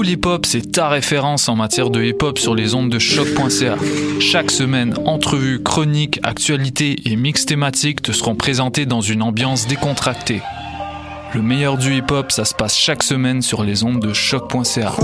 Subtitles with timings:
[0.00, 2.98] Pool Hip Hop, c'est ta référence en matière de hip hop sur les ondes de
[2.98, 3.76] choc.ca.
[4.18, 10.40] Chaque semaine, entrevues, chroniques, actualités et mix thématiques te seront présentés dans une ambiance décontractée.
[11.34, 14.94] Le meilleur du hip hop, ça se passe chaque semaine sur les ondes de choc.ca.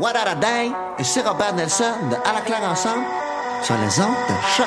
[0.00, 0.72] What a day?
[0.98, 3.04] Et c'est Robert Nelson de À la claire ensemble
[3.62, 4.66] sur les ondes de choc.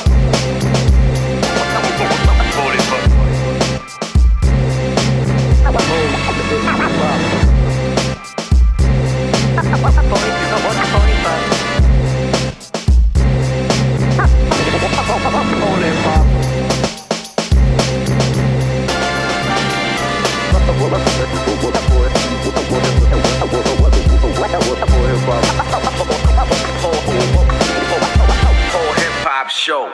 [29.51, 29.91] show.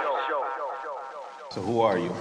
[1.52, 2.16] So who are you?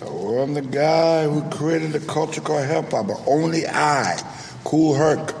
[0.00, 4.20] Well, I'm the guy who created the culture called hip hop, but only I,
[4.64, 5.34] Kool Herc.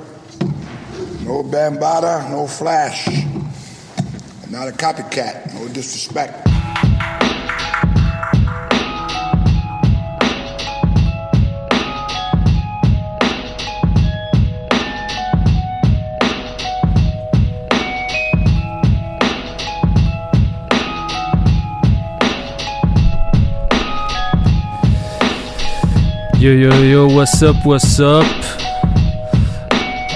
[1.24, 3.08] No Bambaataa, no Flash.
[3.08, 6.46] I'm not a copycat, no disrespect.
[26.40, 28.24] Yo yo yo, what's up, what's up?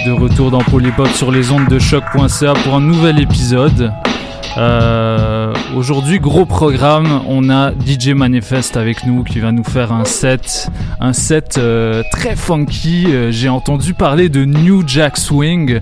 [0.06, 3.92] De retour dans Polypop sur les ondes de choc.ca pour un nouvel épisode.
[4.56, 10.04] Euh, Aujourd'hui, gros programme, on a DJ Manifest avec nous qui va nous faire un
[10.06, 10.68] set,
[10.98, 13.06] un set euh, très funky.
[13.08, 15.80] Euh, J'ai entendu parler de New Jack Swing.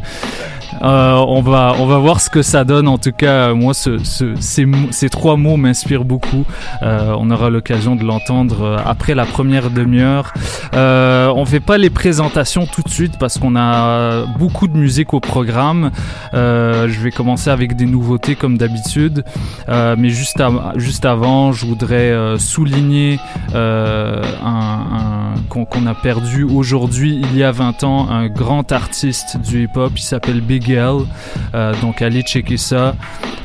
[0.82, 2.88] Euh, on va on voir ce que ça donne.
[2.88, 4.34] En tout cas, euh, moi, ce, ce-
[4.91, 6.44] ces, trois mots m'inspirent beaucoup.
[6.82, 10.32] Euh, on aura l'occasion de l'entendre après la première demi-heure.
[10.75, 15.14] Euh, on fait pas les présentations tout de suite parce qu'on a beaucoup de musique
[15.14, 15.90] au programme.
[16.32, 19.25] Je vais commencer avec des nouveautés comme d'habitude,
[19.69, 23.19] mais juste av- juste avant, je voudrais souligner
[25.49, 29.93] qu'on a perdu aujourd'hui, il y a 20 ans, un grand artiste du hip-hop.
[29.96, 32.94] Il s'appelle Big Euh, donc allez checker ça.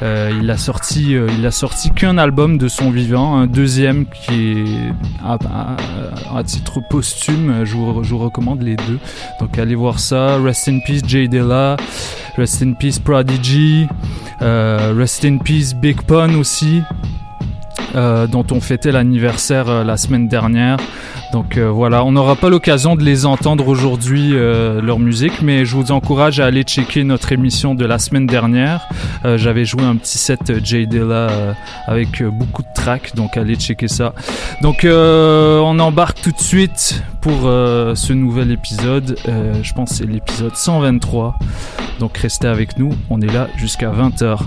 [0.03, 4.05] Euh, il a sorti, euh, il a sorti qu'un album de son vivant, un deuxième
[4.05, 4.93] qui est
[5.25, 7.65] à, titre posthume.
[7.65, 8.99] Je vous, recommande les deux.
[9.39, 10.37] Donc allez voir ça.
[10.41, 11.77] Rest in peace Jay Dilla.
[12.37, 13.87] Rest in peace Prodigy.
[14.39, 16.81] Rest in peace Big Pun aussi.
[17.95, 20.77] Euh, dont on fêtait l'anniversaire euh, la semaine dernière.
[21.31, 25.75] Donc euh, voilà, on n'aura pas l'occasion de les entendre aujourd'hui, leur musique, mais je
[25.75, 28.87] vous encourage à aller checker notre émission de la semaine dernière.
[29.35, 30.87] J'avais joué un petit set Jay
[31.85, 34.13] avec beaucoup de tracks, donc allez checker ça.
[34.61, 39.17] Donc on embarque tout de suite pour ce nouvel épisode.
[39.25, 41.37] Je pense que c'est l'épisode 123.
[41.99, 44.39] Donc restez avec nous, on est là jusqu'à 20h.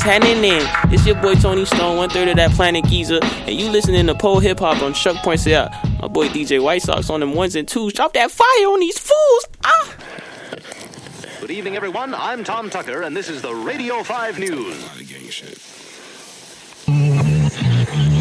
[0.00, 0.92] What's happening then?
[0.92, 4.14] It's your boy Tony Stone, one third of that Planet Giza, and you listening to
[4.14, 5.72] Pole Hip Hop on Chuck Points Out.
[6.00, 7.92] My boy DJ White Sox on them ones and twos.
[7.92, 9.46] Drop that fire on these fools!
[9.64, 9.96] Ah!
[11.40, 12.14] Good evening, everyone.
[12.14, 14.82] I'm Tom Tucker, and this is the Radio 5 News.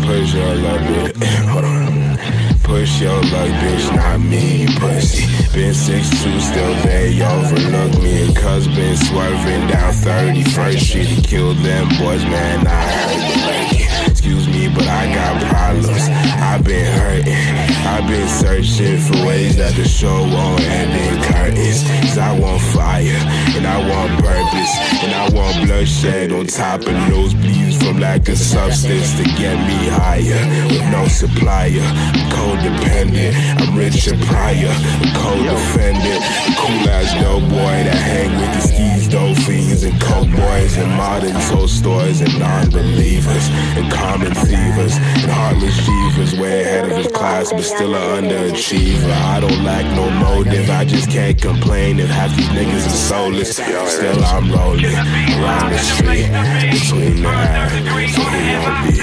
[0.05, 1.47] Push your luck, bitch.
[1.47, 2.38] Hold on.
[2.69, 5.25] Push your luck, bitch, not me, pussy.
[5.53, 8.27] Been 6'2, still they overlook me.
[8.27, 11.07] And cuz been swerving down 31st Street.
[11.07, 12.67] He killed them boys, man.
[12.67, 14.11] I heard.
[14.11, 15.89] Excuse me, but I got problems.
[15.89, 17.68] I've been hurting.
[17.85, 21.83] I've been searching for ways that the show won't end in curtains.
[22.01, 23.21] Cause I want fire,
[23.55, 24.73] and I want purpose,
[25.03, 29.87] and I want bloodshed on top of nosebleeds from lack of substance to get me
[29.89, 30.41] higher.
[30.67, 33.33] With no supplier, I'm codependent.
[33.61, 36.21] I'm Richard Pryor, a co-defendant.
[36.57, 40.91] Cool ass dope boy that hang with the skis, dope fiends, and coke boys, and
[40.97, 47.07] modern toy stores, and non-believers, and common thievers, and heartless jeevers, way ahead of his
[47.07, 49.11] class, still an underachiever.
[49.11, 53.57] I don't lack no motive, I just can't complain if half these niggas are soulless.
[53.57, 56.27] Still I'm rolling around the street
[56.73, 57.69] between the air.
[58.09, 58.23] So
[58.63, 58.95] want me?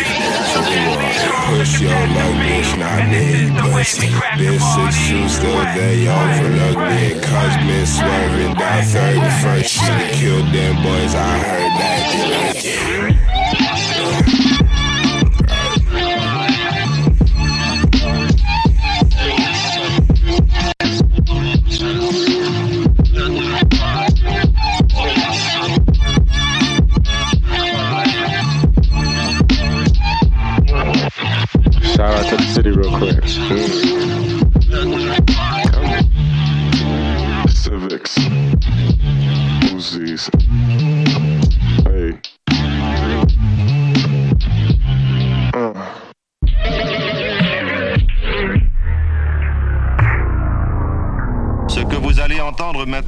[0.52, 1.16] So who want
[1.46, 2.34] push your luck,
[2.78, 4.08] not me, pussy.
[4.38, 7.12] Been six shoes, still overlook me.
[7.12, 10.12] And cuz been swerving down 31st Street.
[10.18, 13.35] Killed them boys, I heard that they like it.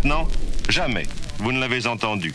[0.09, 0.29] Maintenant,
[0.71, 1.07] jamais
[1.39, 2.33] vous ne l'avez entendu.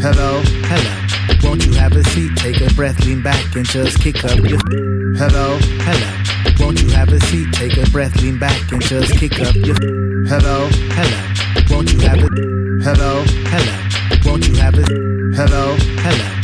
[0.00, 0.90] Hello, hello.
[1.42, 2.36] Won't you have a seat?
[2.36, 4.60] Take a breath, lean back, and just kick up your.
[5.16, 6.10] Hello, hello.
[6.60, 7.52] Won't you have a seat?
[7.52, 9.76] Take a breath, lean back, and just kick up your.
[10.28, 11.20] Hello, hello.
[11.70, 12.28] Won't you have a.
[12.82, 13.76] Hello, hello.
[14.24, 14.84] Won't you have a.
[15.34, 16.43] Hello, hello.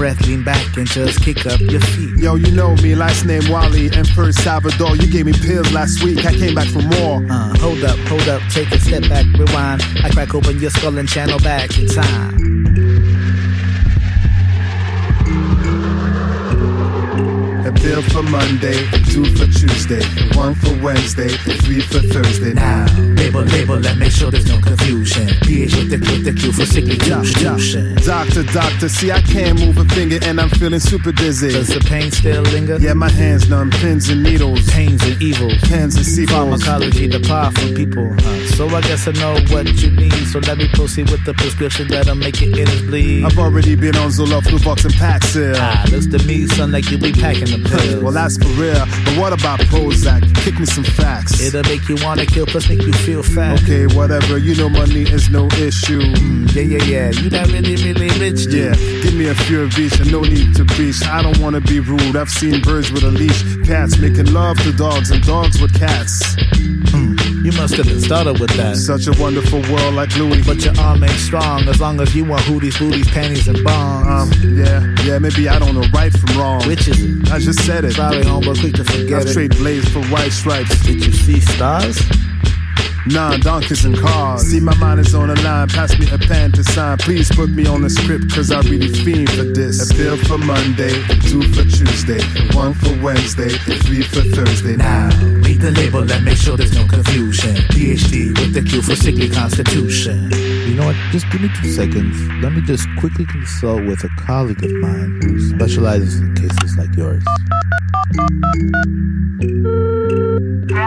[0.00, 2.16] Breath, lean back, and just kick up your feet.
[2.16, 4.96] Yo, you know me, last name Wally, and first Salvador.
[4.96, 7.22] You gave me pills last week, I came back for more.
[7.30, 9.82] Uh, hold up, hold up, take a step back, rewind.
[10.02, 12.69] I crack open your skull and channel back in time.
[17.80, 18.76] A pill for Monday,
[19.10, 20.02] two for Tuesday,
[20.36, 22.52] one for Wednesday, and three for Thursday.
[22.52, 25.26] Now, label, label, and make sure there's no confusion.
[25.42, 27.94] PH with the, with the Q for sickly distribution.
[28.04, 31.50] Doctor, doctor, see I can't move a finger and I'm feeling super dizzy.
[31.52, 32.76] Does the pain still linger?
[32.78, 35.50] Yeah, my hands numb, pins and needles, Pains and evil.
[35.62, 36.62] pens and sequels.
[36.64, 38.12] Pharmacology, the power for people.
[38.12, 40.12] Uh, so I guess I know what you need.
[40.28, 43.24] So let me proceed with the prescription that'll make your innards bleed.
[43.24, 45.54] I've already been on Zoloft, Luvox, and Paxil.
[45.56, 47.68] Ah, looks to me, son, like you be packing the
[48.02, 48.84] well, that's for real.
[49.04, 50.22] But what about Prozac?
[50.42, 51.40] Kick me some facts.
[51.40, 53.62] It'll make you wanna kill, plus make you feel fat.
[53.62, 54.38] Okay, whatever.
[54.38, 56.00] You know money is no issue.
[56.00, 57.10] Mm, yeah, yeah, yeah.
[57.10, 58.54] You not really, really rich, dude.
[58.54, 61.02] Yeah, give me a few of each and no need to preach.
[61.04, 62.16] I don't wanna be rude.
[62.16, 66.36] I've seen birds with a leash, cats making love to dogs, and dogs with cats.
[67.42, 68.76] You must have been started with that.
[68.76, 70.42] Such a wonderful world like Louis.
[70.44, 74.06] But your arm ain't strong as long as you want hooties, booties, panties, and bongs.
[74.06, 76.66] Um, yeah, yeah, maybe I don't know right from wrong.
[76.66, 77.30] Which is it?
[77.32, 77.94] I just said it.
[77.94, 79.32] Probably home, but quick to forget it.
[79.32, 80.84] trade blades for white stripes.
[80.84, 81.98] Did you see stars?
[83.06, 84.42] Nah, donkeys and cars.
[84.42, 85.68] See, my mind is on the line.
[85.68, 86.98] Pass me a pen to sign.
[86.98, 89.90] Please put me on the script, cause I really fiend for this.
[89.90, 90.92] A bill for Monday,
[91.22, 92.20] two for Tuesday,
[92.54, 94.76] one for Wednesday, three for Thursday.
[94.76, 95.08] Now,
[95.40, 97.56] read the label and make sure there's no confusion.
[97.72, 100.30] PhD with the Q for sickly constitution.
[100.68, 100.96] You know what?
[101.10, 102.16] Just give me two seconds.
[102.42, 106.94] Let me just quickly consult with a colleague of mine who specializes in cases like
[106.94, 107.24] yours.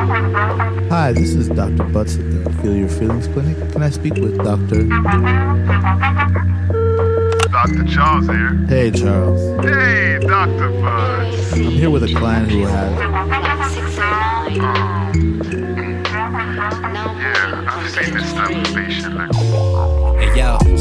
[0.04, 1.86] Hi, this is Dr.
[1.86, 3.56] Butts at the Feel Your Feelings Clinic.
[3.72, 4.84] Can I speak with Dr.
[7.48, 7.86] Dr.
[7.86, 8.56] Charles here.
[8.68, 9.40] Hey, Charles.
[9.64, 10.72] Hey, Dr.
[10.82, 11.54] Buzz.
[11.54, 13.00] I'm here with a client who has.
[17.20, 19.33] Yeah, I've seen this type of patient.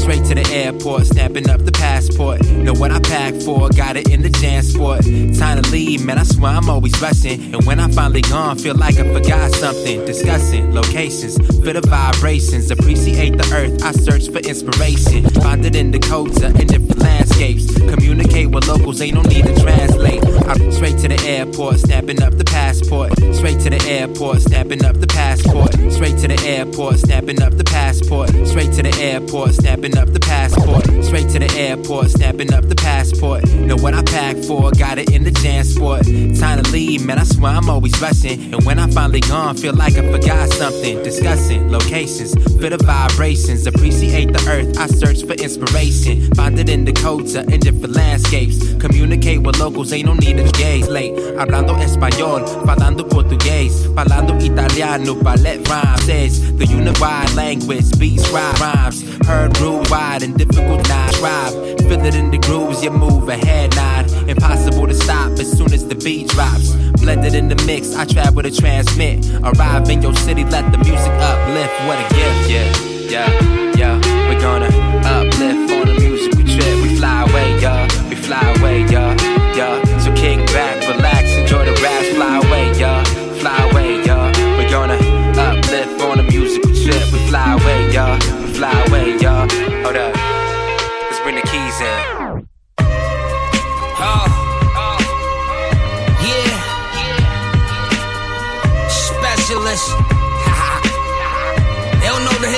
[0.03, 2.45] Straight to the airport, snapping up the passport.
[2.45, 5.05] Know what I pack for, got it in the transport.
[5.39, 7.55] Time to leave, man, I swear I'm always rushing.
[7.55, 10.03] And when I finally gone, feel like I forgot something.
[10.05, 13.81] Discussing locations, feel the vibrations, appreciate the earth.
[13.81, 17.73] I search for inspiration, find it in Dakota and different landscapes.
[17.77, 20.21] Communicate with locals, ain't no need to translate.
[20.47, 23.13] I'm straight to the airport, snapping up the passport.
[23.33, 25.71] Straight to the airport, snapping up the passport.
[25.93, 28.29] Straight to the airport, snapping up the passport.
[28.45, 30.85] Straight to the airport, snapping up the passport.
[31.03, 33.47] Straight to the airport, snapping up the passport.
[33.53, 36.03] Know what I pack for, got it in the transport.
[36.39, 38.53] Time to leave, man, I swear I'm always rushing.
[38.53, 41.03] And when I finally gone, feel like I forgot something.
[41.03, 44.77] Discussing locations, feel the vibrations, appreciate the earth.
[44.77, 48.73] I search for inspiration, find it in Dakota and different landscapes.
[48.75, 51.13] Communicate with locals, ain't no need to gaze late.
[51.37, 59.03] Hablando español, falando portugués, falando italiano, ballet rhyme says the unified language, beats rhyme rhymes.
[59.25, 61.53] Heard rude wide and difficult not drive.
[61.79, 64.11] Feel it in the grooves, you move ahead nod.
[64.29, 66.73] Impossible to stop as soon as the beat drops.
[67.01, 69.25] Blended in the mix, I travel to transmit.
[69.43, 71.73] Arrive in your city, let the music uplift.
[71.87, 72.69] What a gift, yeah,
[73.09, 74.29] yeah, yeah.
[74.29, 74.67] We're gonna
[75.05, 76.75] uplift on a musical trip.
[76.81, 78.09] We fly away, yeah.
[78.09, 79.15] We fly away, yeah,
[79.55, 79.82] yeah.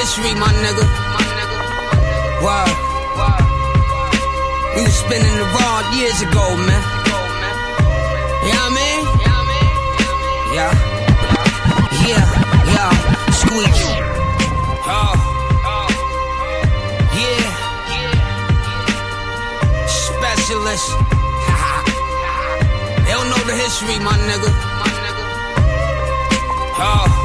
[0.06, 0.86] History, my nigga.
[2.46, 2.78] Word.
[4.76, 6.84] We was spinning the rod years ago, man.
[8.46, 9.00] What I mean?
[10.54, 10.74] Yeah.
[12.06, 12.26] Yeah,
[12.76, 12.92] yeah.
[13.42, 13.82] Squeeze.
[14.94, 15.16] Oh.
[17.18, 17.50] Yeah.
[19.90, 20.86] Specialist.
[23.06, 24.52] they don't know the history, my nigga.
[26.78, 27.25] Oh.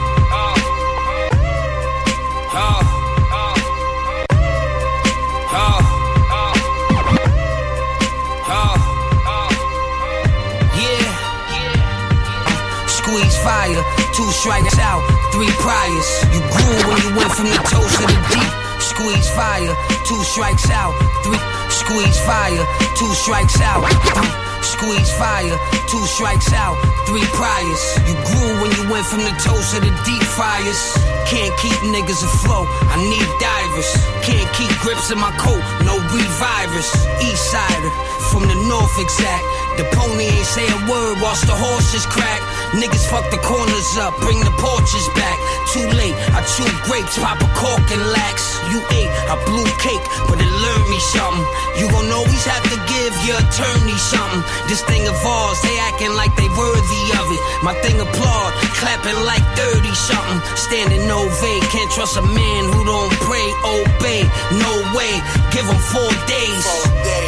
[13.42, 13.82] Fire,
[14.14, 15.02] two strikes out,
[15.32, 16.08] three priors.
[16.32, 18.52] You grew when you went from the toes to the deep.
[18.80, 19.74] Squeeze fire,
[20.06, 21.40] two strikes out, three.
[21.68, 22.64] Squeeze fire,
[22.96, 24.49] two strikes out, three.
[24.62, 25.56] Squeeze fire,
[25.88, 26.76] two strikes out,
[27.06, 27.82] three priors.
[28.08, 30.80] You grew when you went from the toes to the deep fires.
[31.28, 33.90] Can't keep niggas afloat, I need divers.
[34.24, 36.88] Can't keep grips in my coat, no revivers.
[37.24, 37.90] East sider,
[38.32, 39.44] from the north exact.
[39.76, 42.40] The pony ain't say a word whilst the horses crack.
[42.70, 45.38] Niggas fuck the corners up, bring the porches back.
[45.74, 48.54] Too late, I chew grapes, pop a cork and lax.
[48.70, 51.42] You ate a blue cake, but it learned me something.
[51.82, 54.42] You gon' always have to give your attorney something.
[54.70, 57.42] This thing of ours, they acting like they worthy of it.
[57.66, 60.38] My thing applaud, clapping like 30 something.
[60.54, 64.22] Standing ovate, can't trust a man who don't pray, obey.
[64.62, 65.18] No way,
[65.50, 66.66] give him four days.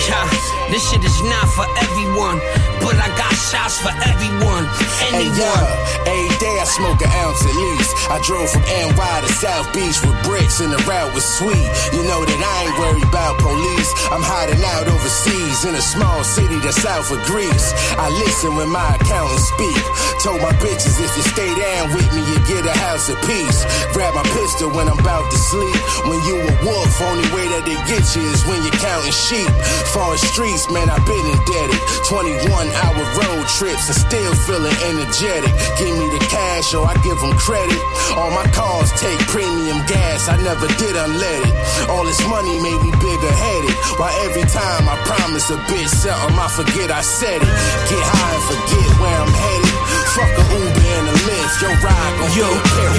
[0.06, 0.22] Yeah,
[0.70, 2.38] this shit is not for everyone,
[2.78, 4.70] but I got shots for everyone.
[5.10, 5.31] Anyone.
[5.36, 5.56] Yeah,
[6.04, 7.90] every day I smoke an ounce at least.
[8.12, 11.66] I drove from NY to South Beach with bricks and the route was sweet.
[11.96, 13.90] You know that I ain't worried about police.
[14.12, 17.72] I'm hiding out overseas in a small city that's south of Greece.
[17.96, 19.82] I listen when my accountant speak.
[20.20, 23.64] Told my bitches if you stay down with me, you get a house of peace.
[23.96, 25.80] Grab my pistol when I'm about to sleep.
[26.06, 29.50] When you a wolf, only way that they get you is when you're counting sheep.
[29.96, 31.80] Foreign streets, man, I've been indebted.
[32.06, 34.76] 21 hour road trips and still feeling
[35.22, 35.54] energetic.
[35.78, 37.78] Give me the cash or I give them credit.
[38.18, 41.54] All my cars take premium gas, I never did unleaded.
[41.88, 43.74] All this money made me bigger headed.
[43.98, 47.52] While every time I promise a bitch something, I forget I said it.
[47.88, 49.74] Get high and forget where I'm headed.
[50.12, 52.48] Fuck a Uber and a Lyft, your ride gon' Yo,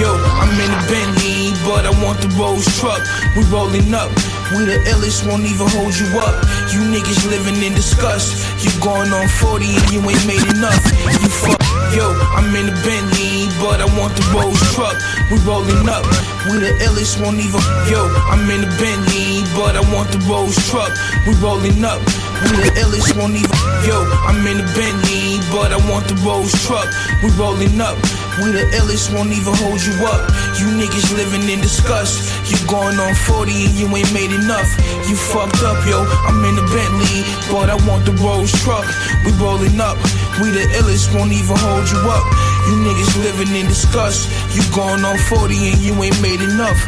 [0.00, 3.02] yo, I'm in a Bentley, but I want the Rolls truck.
[3.36, 4.10] We rolling up.
[4.56, 6.34] We the illest, won't even hold you up.
[6.72, 8.64] You niggas living in disgust.
[8.64, 10.82] You going on 40 and you ain't made enough.
[11.22, 11.63] You fuck.
[11.94, 14.96] Yo, I'm in a Bentley, but I want the Rolls truck.
[15.30, 16.04] We rolling up.
[16.50, 17.62] We the illest, won't even.
[17.86, 20.90] Yo, I'm in a Bentley, but I want the Rolls truck.
[21.26, 22.00] We rolling up.
[22.44, 23.58] We the illest, won't even.
[23.86, 26.88] Yo, I'm in a Bentley, but I want the Rolls truck.
[27.22, 27.96] We rolling up.
[28.42, 30.26] We the illest, won't even hold you up.
[30.58, 32.34] You niggas living in disgust.
[32.50, 34.66] You going on 40 and you ain't made enough.
[35.06, 36.02] You fucked up, yo.
[36.26, 38.86] I'm in a Bentley, but I want the Rolls truck.
[39.24, 39.96] We rolling up.
[40.42, 42.26] We the illest, won't even hold you up.
[42.66, 44.28] You niggas living in disgust.
[44.56, 46.78] You going on 40 and you ain't made enough.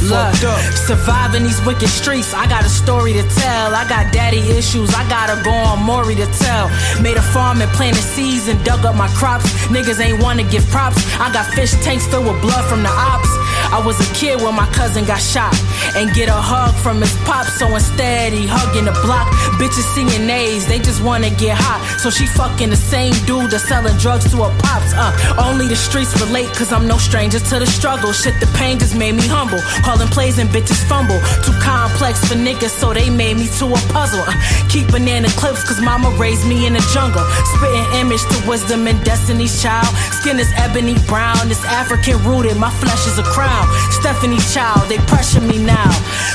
[0.00, 0.60] You Look, fucked up.
[0.86, 3.74] surviving these wicked streets, I got a story to tell.
[3.74, 6.70] I got daddy issues, I gotta go on Maury to tell.
[7.02, 9.50] Made a farm and planted seeds and dug up my crops.
[9.68, 11.02] Niggas ain't wanna give props.
[11.18, 13.28] I got fish tanks filled with blood from the ops.
[13.72, 15.54] I was a kid when my cousin got shot
[15.96, 17.46] and get a hug from his pop.
[17.46, 19.28] So instead, he hugging the block.
[19.60, 21.80] Bitches singing nays, they just wanna get hot.
[22.00, 24.92] So she fucking the same dude that's selling drugs to her pops.
[24.94, 28.12] Uh, only the streets relate, cause I'm no stranger to the struggle.
[28.12, 29.60] Shit, the pain just made me humble.
[29.82, 31.18] Calling plays and bitches fumble.
[31.44, 34.24] Too complex for niggas, so they made me to a puzzle.
[34.26, 34.34] Uh,
[34.68, 37.24] keep banana clips, cause mama raised me in the jungle.
[37.54, 39.88] Spitting image to wisdom and destiny's child.
[40.20, 42.56] Skin is ebony brown, it's African rooted.
[42.56, 43.53] My flesh is a crown.
[43.90, 45.90] Stephanie's child, they pressure me now.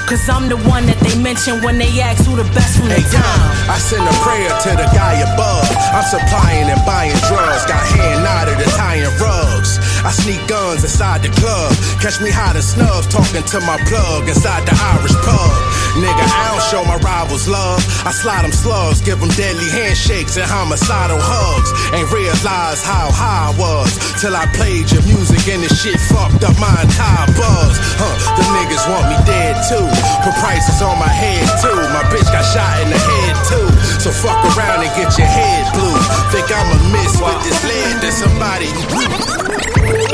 [0.07, 2.97] Cause I'm the one that they mention when they ask who the best from the
[2.97, 3.39] Hey, town.
[3.69, 5.67] I send a prayer to the guy above.
[5.93, 7.65] I'm supplying and buying drugs.
[7.69, 9.58] Got hand knotted and tying rugs.
[10.05, 11.75] I sneak guns inside the club.
[11.99, 15.51] Catch me as snubs talking to my plug inside the Irish pub.
[15.99, 17.83] Nigga, I don't show my rivals love.
[18.07, 21.69] I slide them slugs, give them deadly handshakes and homicidal hugs.
[21.91, 26.47] Ain't realize how high I was till I played your music and the shit fucked
[26.47, 27.75] up my entire buzz.
[27.99, 29.87] Huh, the niggas want me dead too.
[30.23, 31.75] Put prices on my head too.
[31.91, 33.67] My bitch got shot in the head too.
[33.99, 35.91] So fuck around and get your head blue.
[36.31, 38.71] Think I'ma miss with this lead that somebody.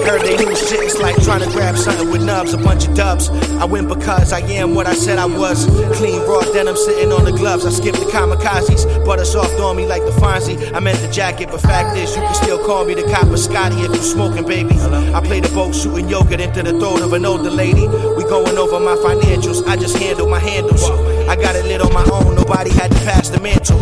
[0.06, 2.96] Heard they new shit, it's like trying to grab something with nubs, a bunch of
[2.96, 3.30] dubs.
[3.62, 5.66] I win because I am what I said I was.
[5.98, 7.66] Clean raw denim sitting on the gloves.
[7.66, 10.74] I skipped the kamikazes, butter soft on me like the Fonzie.
[10.74, 13.76] I meant the jacket, but fact is, you can still call me the copper Scotty
[13.82, 14.76] if you smoking, baby.
[14.80, 17.88] I play the boat shooting yogurt into the throat of an older lady.
[18.18, 20.84] We going over my financials, I just handle my handles.
[21.30, 23.75] I got it lit on my own, nobody had to pass the mantle.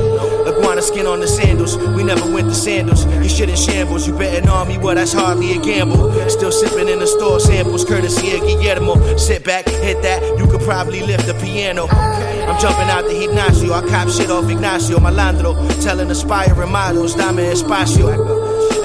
[0.47, 3.06] Iguana skin on the sandals, we never went to sandals.
[3.06, 6.12] You shit in shambles, you betting on me, well, that's hardly a gamble.
[6.29, 9.17] Still sipping in the store samples, courtesy of Guillermo.
[9.17, 11.88] Sit back, hit that, you could probably lift the piano.
[11.88, 15.56] I'm jumping out the Ignacio, I cop shit off Ignacio Malandro.
[15.84, 18.12] Telling aspiring models, dame espacio.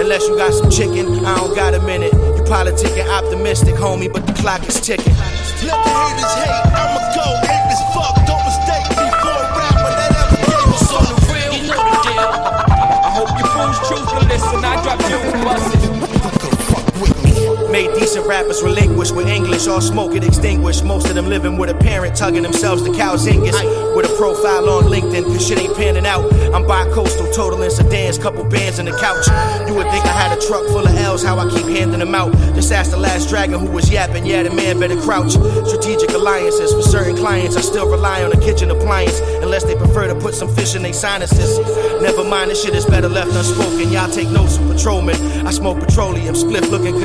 [0.00, 2.12] Unless you got some chicken, I don't got a minute.
[2.12, 5.12] You politicking optimistic, homie, but the clock is ticking.
[5.12, 8.14] Let the haters hate, I'ma go ape as fuck.
[8.26, 8.47] Don't
[14.38, 14.64] listen.
[14.64, 15.77] I drop you buses.
[17.70, 20.84] Made decent rappers relinquish with English, all smoke it extinguished.
[20.84, 23.54] Most of them living with a parent, tugging themselves to Calzingus.
[23.94, 26.32] With a profile on LinkedIn, cause shit ain't panning out.
[26.54, 29.26] I'm bi-coastal, totaling sedans, couple bands in the couch.
[29.68, 32.14] You would think I had a truck full of L's, how I keep handing them
[32.14, 32.32] out.
[32.54, 35.32] Just ask the last dragon who was yapping, yeah, the man better crouch.
[35.66, 40.06] Strategic alliances for certain clients, I still rely on a kitchen appliance, unless they prefer
[40.06, 41.58] to put some fish in their sinuses.
[42.00, 43.90] Never mind, this shit is better left unspoken.
[43.90, 45.16] Y'all take notes of patrolmen.
[45.46, 46.98] I smoke petroleum, spliff looking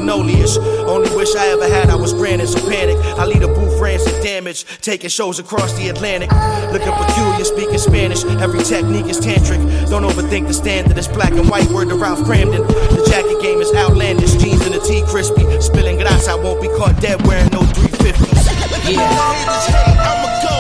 [0.58, 0.88] cannoli-ish.
[0.88, 2.98] Only wish I ever had, I was granted some panic.
[3.18, 6.32] I lead a booth, rancid damage, taking shows across the Atlantic.
[6.72, 8.24] Looking peculiar, speaking Spanish.
[8.42, 9.90] Every technique is tantric.
[9.90, 10.98] Don't overthink the standard.
[10.98, 11.70] It's black and white.
[11.72, 12.68] Word to Ralph Kramden.
[12.68, 14.34] The jacket game is outlandish.
[14.34, 15.44] Jeans and the tea crispy.
[15.62, 18.92] Spilling glass, I won't be caught dead wearing no 350s.
[18.92, 19.00] Yeah.
[19.00, 20.54] I'ma go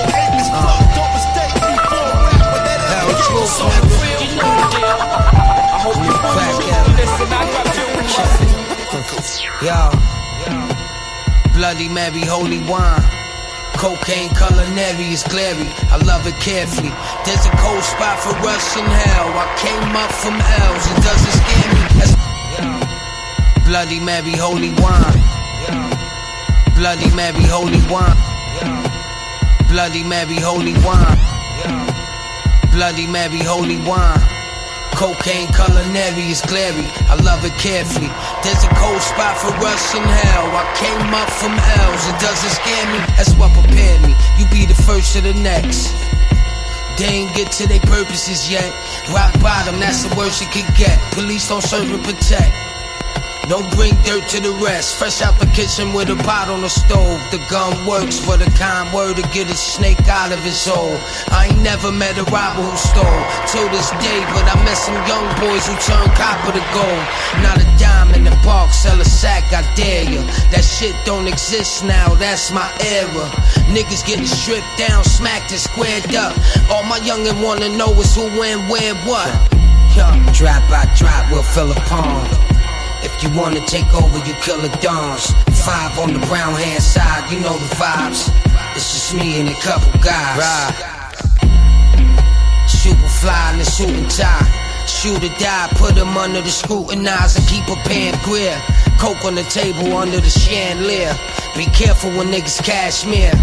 [0.53, 0.84] fuck.
[0.95, 2.79] Don't mistake me for a rapper that
[3.88, 3.92] gave
[9.63, 9.89] Yo,
[11.54, 12.99] Bloody Mary, holy wine.
[13.80, 15.67] Cocaine culinary is glary.
[15.88, 16.91] I love it carefully.
[17.23, 19.32] There's a cold spot for us in hell.
[19.32, 20.86] I came up from L's.
[20.91, 21.84] It doesn't scare me.
[21.95, 25.23] That's Bloody Mary, holy wine.
[26.76, 28.19] Bloody Mary, holy wine.
[29.69, 31.17] Bloody Mary, holy wine.
[32.73, 34.33] Bloody Mary, holy wine.
[35.03, 36.87] Cocaine culinary is glary.
[37.11, 38.07] I love it carefully.
[38.39, 40.47] There's a cold spot for us in hell.
[40.55, 42.07] I came up from L's.
[42.07, 42.99] It doesn't scare me.
[43.19, 44.15] That's what prepared me.
[44.39, 45.91] You be the first to the next.
[46.95, 48.71] They ain't get to their purposes yet.
[49.11, 50.97] Rock bottom, that's the worst it could get.
[51.11, 52.62] Police don't serve and protect.
[53.49, 54.95] Don't bring dirt to the rest.
[54.95, 57.19] Fresh out the kitchen with a pot on the stove.
[57.29, 60.95] The gun works for the kind word to get a snake out of his hole.
[61.27, 64.95] I ain't never met a robber who stole till this day, but I met some
[65.12, 67.03] young boys who turned copper to gold.
[67.43, 70.21] Not a dime in the park, sell a sack, I dare ya.
[70.51, 73.27] That shit don't exist now, that's my era.
[73.67, 76.32] Niggas getting stripped down, smacked and squared up.
[76.71, 79.27] All my youngin' wanna know is who, when, where, what.
[79.95, 80.15] Yeah.
[80.34, 82.42] Drop by drop, we'll fill a pond.
[83.03, 85.31] If you wanna take over, you kill the dons.
[85.65, 88.31] Five on the brown hand side, you know the vibes.
[88.75, 90.39] It's just me and a couple guys.
[90.39, 90.73] Right.
[92.67, 94.47] Super fly in the suit and tie.
[94.87, 98.55] Shoot or die, put him under the scrutinize and keep a pan clear.
[98.99, 101.13] Coke on the table under the chandelier.
[101.55, 103.33] Be careful when niggas cashmere.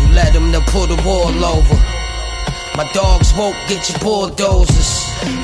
[0.00, 1.76] You let them to pull the wall over.
[2.76, 4.90] My dogs woke, get your bulldozers.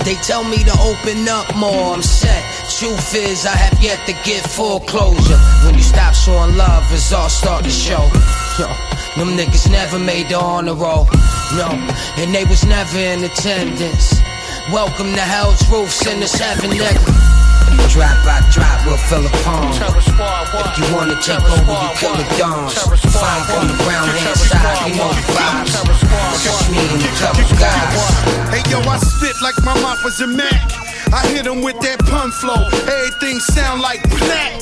[0.05, 2.43] They tell me to open up more, I'm set.
[2.79, 5.39] Truth is, I have yet to get full closure.
[5.65, 8.03] When you stop showing love, results start to show.
[8.59, 8.67] Yo,
[9.17, 11.07] them niggas never made the honor roll.
[11.55, 11.71] No,
[12.17, 14.21] and they was never in attendance.
[14.73, 17.20] Welcome to hell's roof, send us heaven, nigga.
[17.91, 19.75] Drop by drop, we'll fill a pond.
[19.75, 22.79] If you wanna take over, you kill the dons.
[23.11, 25.75] Five on the brown hand side, you know the vibes.
[26.31, 27.99] It's just me and a couple guys.
[28.55, 30.71] Hey yo, I spit like my mouth was a Mac.
[31.13, 32.63] I hit him with that pun flow.
[32.87, 34.55] Everything sound like black.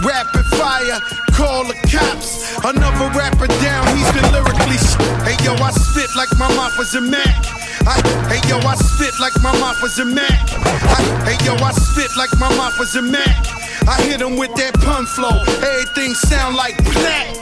[0.00, 0.98] Rapid fire,
[1.36, 2.56] call the cops.
[2.64, 4.80] Another rapper down, he's been lyrically.
[4.80, 4.96] Sh-
[5.28, 7.61] hey yo, I spit like my mouth was a Mac.
[7.86, 7.98] I,
[8.30, 10.30] hey yo, I spit like my mouth was a Mac.
[10.54, 13.46] I, hey yo, I spit like my mouth was a Mac.
[13.88, 15.42] I hit him with that pun flow.
[15.58, 17.34] Everything sound like black.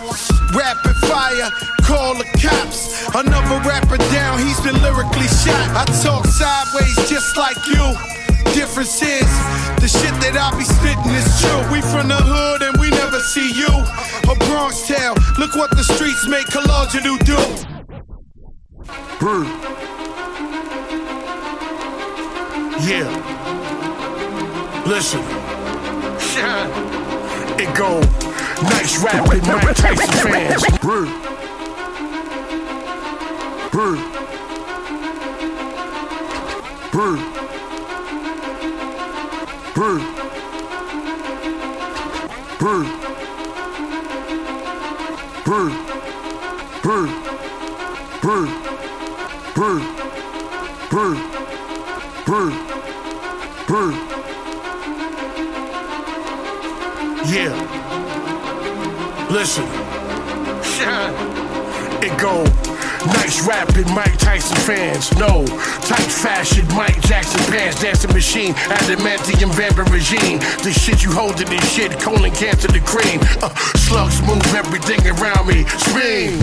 [0.56, 1.50] Rapid fire,
[1.84, 3.04] call the cops.
[3.14, 5.60] Another rapper down, he's been lyrically shot.
[5.76, 7.84] I talk sideways just like you.
[8.56, 9.30] Difference is,
[9.78, 11.62] the shit that I be spitting is true.
[11.70, 13.70] We from the hood and we never see you.
[14.26, 17.38] A Bronx tale, look what the streets make do do.
[19.20, 19.79] Brr.
[22.82, 23.08] Yeah.
[24.86, 25.20] Listen.
[27.60, 28.00] It go
[28.62, 30.64] nice rap with Mike Tyson fans.
[30.78, 31.04] Brr.
[33.70, 33.96] Brr.
[36.90, 37.16] Brr.
[39.74, 40.09] Brr.
[59.40, 59.64] Listen.
[62.02, 62.44] It go
[63.06, 65.12] nice rapping Mike Tyson fans.
[65.16, 65.44] No,
[65.84, 67.80] tight fashion Mike Jackson pants.
[67.80, 70.38] Dancing machine, adamantium vampire regime.
[70.64, 73.20] The shit you holding this shit, colon cancer the cream.
[73.42, 75.64] Uh, slugs move everything around me.
[75.88, 76.40] Scream.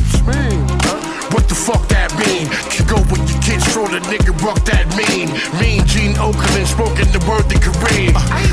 [0.86, 1.18] Huh?
[1.34, 2.48] What the fuck that mean?
[2.72, 5.32] Can go with kids, throw the nigga rock that mean.
[5.56, 8.12] Mean Gene Okerlund spoken the word the Kareem.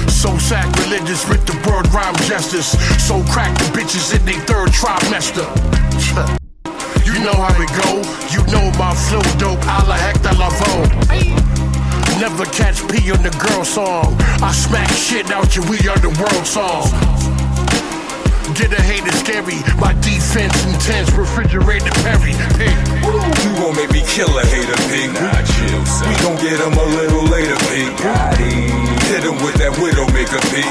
[0.09, 2.79] So sacrilegious with the word rhyme justice.
[3.03, 5.51] So crack the bitches in their third trimester.
[7.05, 8.01] You know how it go.
[8.33, 9.63] You know my flow dope.
[9.65, 10.89] A la Hector Lavoe.
[12.19, 14.17] Never catch P on the girl song.
[14.43, 15.63] I smack shit out you.
[15.69, 17.34] We are the world song.
[18.53, 19.65] Get a hater scary.
[19.81, 21.11] My defense intense.
[21.17, 22.37] Refrigerator Perry.
[22.61, 22.77] Pig.
[23.41, 25.09] You gon' make me kill a hater, pig.
[25.17, 26.09] Nah, chill, son.
[26.09, 27.89] We gon' get him a little later, pig.
[29.09, 30.69] Hit him with that widowmaker, pig.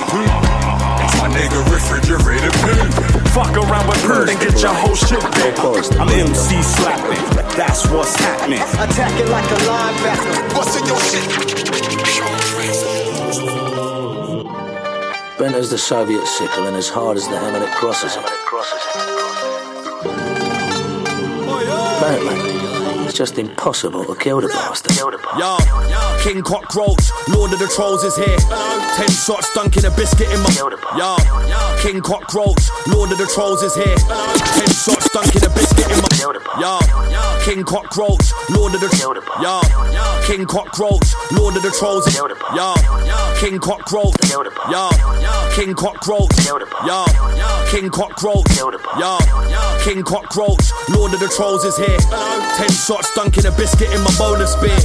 [1.17, 2.93] My nigga refrigerator, pig.
[3.33, 5.57] Fuck around with Bird and get your whole shit back.
[5.97, 7.17] I'm MC slapping.
[7.57, 8.61] That's what's happening.
[8.61, 10.53] Attack it like a linebacker.
[10.55, 12.92] What's in your shit?
[15.43, 18.23] Bent as the Soviet sickle and as hard as the hammer that crosses it.
[21.99, 24.95] Apparently, it's just impossible to kill the bastard.
[24.95, 25.57] Yo,
[26.23, 28.39] King Cockroach, Lord of the Trolls is here.
[28.95, 30.49] Ten shots dunking a biscuit in my.
[30.95, 31.17] Yo,
[31.81, 33.97] King Cockroach, Lord of the Trolls is here.
[33.99, 35.42] Ten shots biscuit in.
[36.23, 36.79] Yo,
[37.43, 38.87] King Cockroach, Lord of the.
[39.43, 39.59] Yo,
[40.23, 42.07] King Cockroach, Lord of the Trolls.
[42.15, 42.23] Yo,
[43.43, 44.15] King Cockroach.
[44.31, 44.39] Yo,
[45.51, 46.31] King Cockroach.
[46.47, 47.03] Yo,
[47.67, 48.55] King Cockroach.
[48.55, 49.17] Yo,
[49.83, 51.99] King Cockroach, Lord of the Trolls is here.
[52.55, 54.79] Ten shots dunking a biscuit in my bowler spear.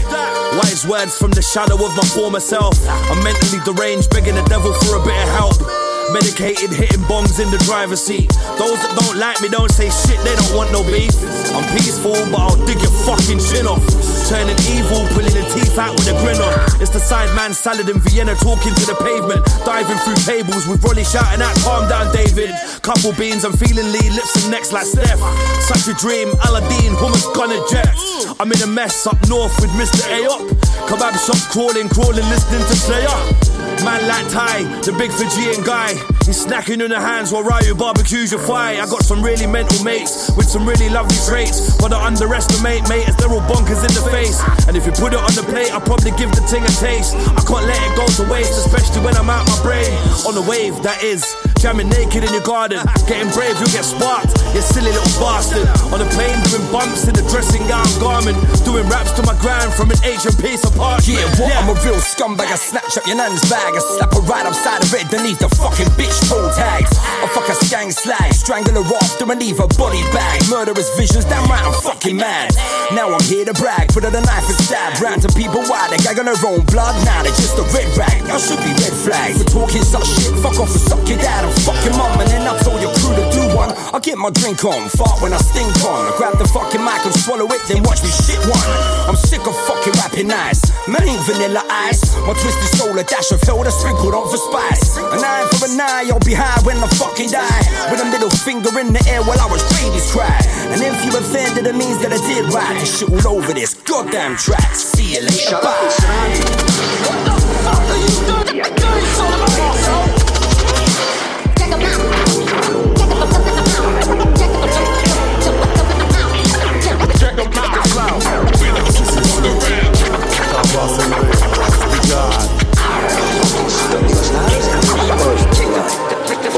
[0.59, 2.74] Wise words from the shadow of my former self.
[2.88, 5.78] I'm mentally deranged, begging the devil for a bit of help.
[6.12, 8.33] Medicated, hitting bombs in the driver's seat.
[8.57, 11.12] Those that don't like me don't say shit, they don't want no beef.
[11.53, 13.85] I'm peaceful, but I'll dig your fucking chin off.
[14.25, 16.53] Turning evil, pulling the teeth out with a grin on.
[16.81, 19.44] It's the sideman salad in Vienna talking to the pavement.
[19.68, 22.57] Diving through tables with Rolly shouting out, calm down, David.
[22.81, 25.21] Couple beans, I'm feeling lean, lips and necks like Steph.
[25.68, 28.33] Such a dream, Aladdin, woman's gonna jets.
[28.40, 30.09] I'm in a mess up north with Mr.
[30.09, 30.40] A up.
[30.88, 33.58] Kebab shop crawling, crawling, listening to Slayer.
[33.85, 36.18] Man like Ty, the big Fijian guy.
[36.29, 38.77] He's snacking in the hands while Ryu barbecues your thigh.
[38.77, 41.73] I got some really mental mates with some really lovely traits.
[41.81, 44.37] But I underestimate, mate, as they're all bonkers in the face.
[44.69, 47.17] And if you put it on the plate, I'll probably give the thing a taste.
[47.17, 49.88] I can't let it go to waste, especially when I'm out my brain.
[50.29, 51.25] On the wave, that is.
[51.64, 52.85] Jamming naked in your garden.
[53.09, 54.37] Getting brave, you'll get sparked.
[54.53, 55.64] You silly little bastard.
[55.97, 58.37] On the plane, doing bumps in the dressing gown garment.
[58.69, 61.09] Doing raps to my grind from an Asian piece apart.
[61.09, 61.57] Yeah, what?
[61.57, 62.53] I'm a real scumbag.
[62.53, 63.73] I snatch up your nan's bag.
[63.73, 66.91] I slap her right upside of it, beneath the fucking bitch toe tags.
[66.99, 70.43] I fuck a skank slag, strangle her after and leave her body bag.
[70.49, 72.55] Murderous visions, damn right, I'm fucking mad.
[72.95, 74.99] Now I'm here to brag, put her the knife and stab.
[75.03, 76.95] Random people, why they gag on their own blood?
[77.05, 78.25] Now they're just a red rag.
[78.31, 80.35] I should be red flag for talking such shit.
[80.41, 82.95] Fuck off and suck your dad and fuck your mum, and then I told your
[82.99, 83.71] crew to do one.
[83.95, 86.09] I get my drink on, fart when I stink on.
[86.09, 88.71] I grab the fucking mic and swallow it, then watch me shit one.
[89.09, 90.61] I'm sick of fucking rapping nice.
[90.89, 92.17] Man ain't vanilla ice.
[92.27, 94.97] My twisted soul, a dash of that's sprinkled on for spice.
[94.97, 97.63] An eye for an eye, I'll be high when I fucking die.
[97.91, 100.39] With a middle finger in the air while I was babies cry.
[100.73, 102.79] And if you offended, it means that I did right.
[102.81, 104.75] This shit all over this goddamn track.
[104.75, 105.61] See you later.
[105.63, 106.68] Bye.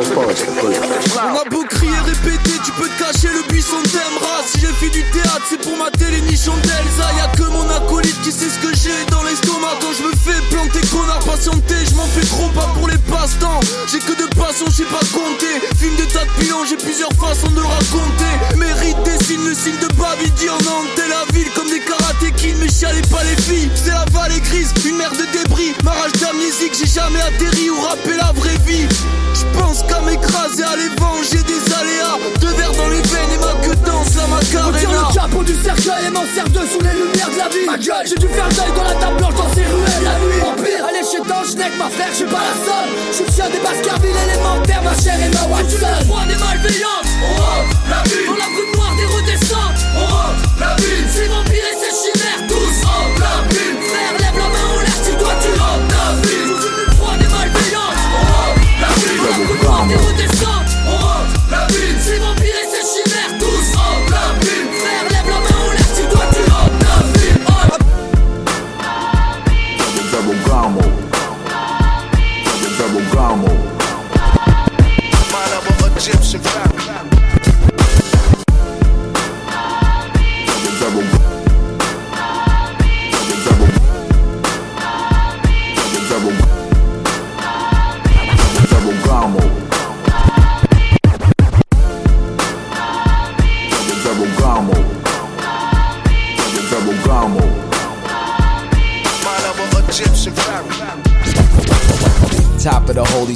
[0.00, 4.46] Pues On a beau crier, répéter, tu peux te cacher, le buisson t'aimera.
[4.46, 7.06] Si j'ai fait du théâtre, c'est pour ma télé, ni d'Elsa.
[7.18, 9.74] Y'a que mon acolyte qui sait ce que j'ai dans l'estomac.
[9.80, 13.58] Quand je me fais planter, connard, patienté, je m'en fais trop pas pour les passe-temps.
[13.90, 15.66] J'ai que de passion, je sais pas compter.
[15.76, 18.56] Film de tas de pilons, j'ai plusieurs façons de le raconter.
[18.56, 22.70] Mérite dessine le signe de Babidi en hanté la ville comme des karaté kids, mais
[22.70, 23.70] chialez pas les filles.
[23.74, 25.74] C'est la vallée grise, une mer de débris.
[25.82, 28.86] Ma rage d'amnésique, j'ai jamais atterri ou rappé la vraie vie.
[29.34, 32.18] Je pense qu'à m'écraser, à venger des aléas.
[32.40, 34.66] Deux verres dans les veines et ma queue danse la macarena.
[34.66, 37.66] Retire le capot du cercueil et m'en sers deux sous les lumières de la vie.
[37.66, 40.42] Ma gueule, j'ai dû faire deuil dans la table blanche dans ces ruelles la nuit.
[40.42, 42.90] Empire, allez chez Tanchnek, ma frère, j'ai pas la somme.
[43.10, 45.94] Je suis le chien des Baskerville élémentaires, ma chère et ma Watson.
[46.06, 48.26] froid des malveillantes, on rentre la ville.
[48.26, 51.06] Dans la brume noire des redescentes, on rentre la ville.
[51.10, 52.69] Ces vampires et ces chimères, tous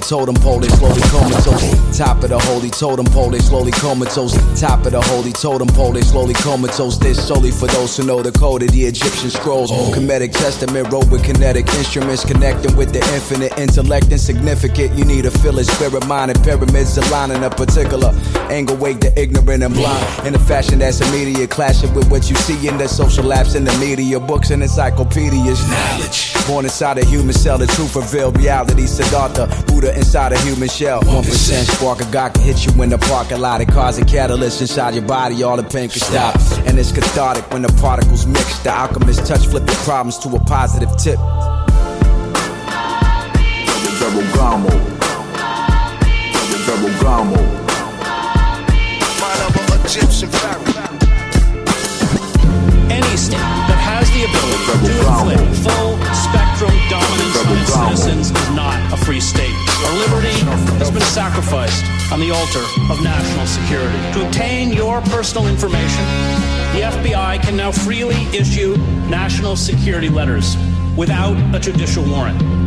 [0.09, 1.97] totem pole, they slowly comatose.
[1.97, 4.35] Top of the holy totem pole, they slowly comatose.
[4.61, 6.99] Top of the holy totem pole, they slowly comatose.
[6.99, 9.71] This solely for those who know the code of the Egyptian scrolls.
[9.71, 14.93] Kemetic testament wrote with kinetic instruments, connecting with the infinite intellect insignificant.
[14.99, 18.11] You need a feeling, spirit, mind, and pyramids aligning a particular
[18.51, 18.77] angle.
[18.77, 22.69] Wake the ignorant and blind in a fashion that's immediate, clashing with what you see
[22.69, 25.67] in the social apps and the media, books and encyclopedias.
[25.69, 26.35] Knowledge.
[26.47, 28.87] Born inside a human cell, the truth revealed reality.
[28.87, 31.01] Siddhartha, Buddha inside a human shell.
[31.03, 33.61] 1% spark a God can hit you in the parking lot.
[33.61, 36.37] It causes a catalyst inside your body, all the pain can stop.
[36.67, 38.59] And it's cathartic when the particles mix.
[38.61, 41.19] The alchemist touch flip your problems to a positive tip.
[43.85, 44.71] The double gamo.
[46.67, 47.37] Double gamo.
[49.21, 49.55] Man of
[49.85, 50.65] Egyptian pharaoh.
[52.91, 53.37] Any state
[53.69, 58.97] that has the ability to inflict full spectrum dominance on its citizens is not a
[59.05, 59.64] free state.
[59.85, 60.37] Our liberty
[60.79, 63.99] has been sacrificed on the altar of national security.
[64.19, 66.05] To obtain your personal information,
[66.73, 68.77] the FBI can now freely issue
[69.09, 70.57] national security letters
[70.97, 72.64] without a judicial warrant.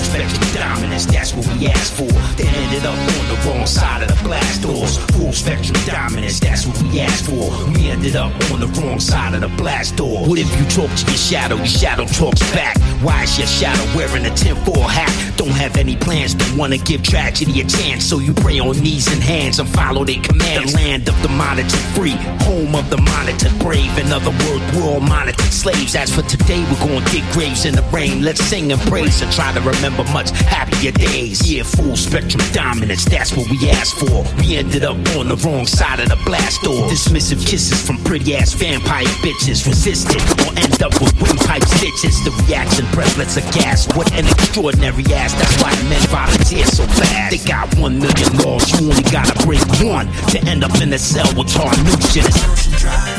[0.00, 2.08] Full spectrum dominance, that's what we asked for.
[2.36, 4.96] They ended up on the wrong side of the glass doors.
[5.12, 7.50] Full spectrum dominance, that's what we asked for.
[7.74, 10.26] We ended up on the wrong side of the blast door.
[10.26, 12.78] What if you talk to your shadow, your shadow talks back?
[13.02, 15.36] Why is your shadow wearing a 10-4 hat?
[15.36, 18.04] Don't have any plans, but wanna give tragedy a chance.
[18.04, 20.72] So you pray on knees and hands and follow their commands.
[20.72, 22.16] The land of the monitored free,
[22.48, 23.98] home of the monitored brave.
[23.98, 25.94] In other words, we're all monitored slaves.
[25.94, 28.22] As for today, we're gonna dig graves in the rain.
[28.22, 31.40] Let's sing and praise and try to remember much happier days.
[31.50, 34.24] Yeah, full spectrum dominance, that's what we asked for.
[34.38, 36.88] We ended up on the wrong side of the blast door.
[36.88, 39.66] Dismissive kisses from pretty ass vampire bitches.
[39.66, 42.22] Resisted or end up with windpipe stitches.
[42.24, 43.86] The reaction breathless gas.
[43.96, 45.34] What an extraordinary ass.
[45.34, 47.30] That's why men volunteer so fast.
[47.30, 50.98] They got one million laws, you only gotta break one to end up in a
[50.98, 52.69] cell with Tarnusians.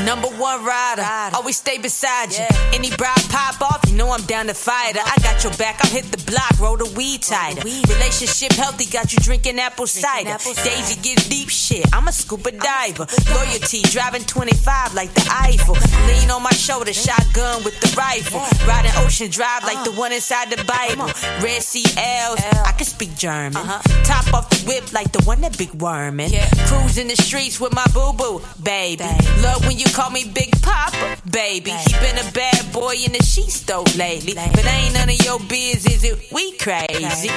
[0.05, 2.45] Number one rider, always stay beside you.
[2.73, 5.03] Any bride pop off, you know I'm down to fight her.
[5.05, 7.61] I got your back, I'll hit the block, roll the weed tighter.
[7.61, 10.37] Relationship healthy, got you drinking apple cider.
[10.63, 13.05] Daisy gives deep shit, I'm a scuba diver.
[13.33, 15.75] Loyalty, driving 25 like the Eiffel.
[16.07, 18.41] Lean on my shoulder, shotgun with the rifle.
[18.67, 21.05] Riding ocean drive like the one inside the Bible.
[21.43, 23.63] Red Sea L's, I can speak German.
[24.03, 26.31] Top off the whip like the one that big wormin'.
[26.67, 29.03] Cruising the streets with my boo boo, baby.
[29.41, 31.71] Love when you call me Big Papa, baby.
[31.71, 34.33] He been a bad boy in the sheets though lately.
[34.33, 36.31] But ain't none of your biz, is it?
[36.31, 37.31] We crazy.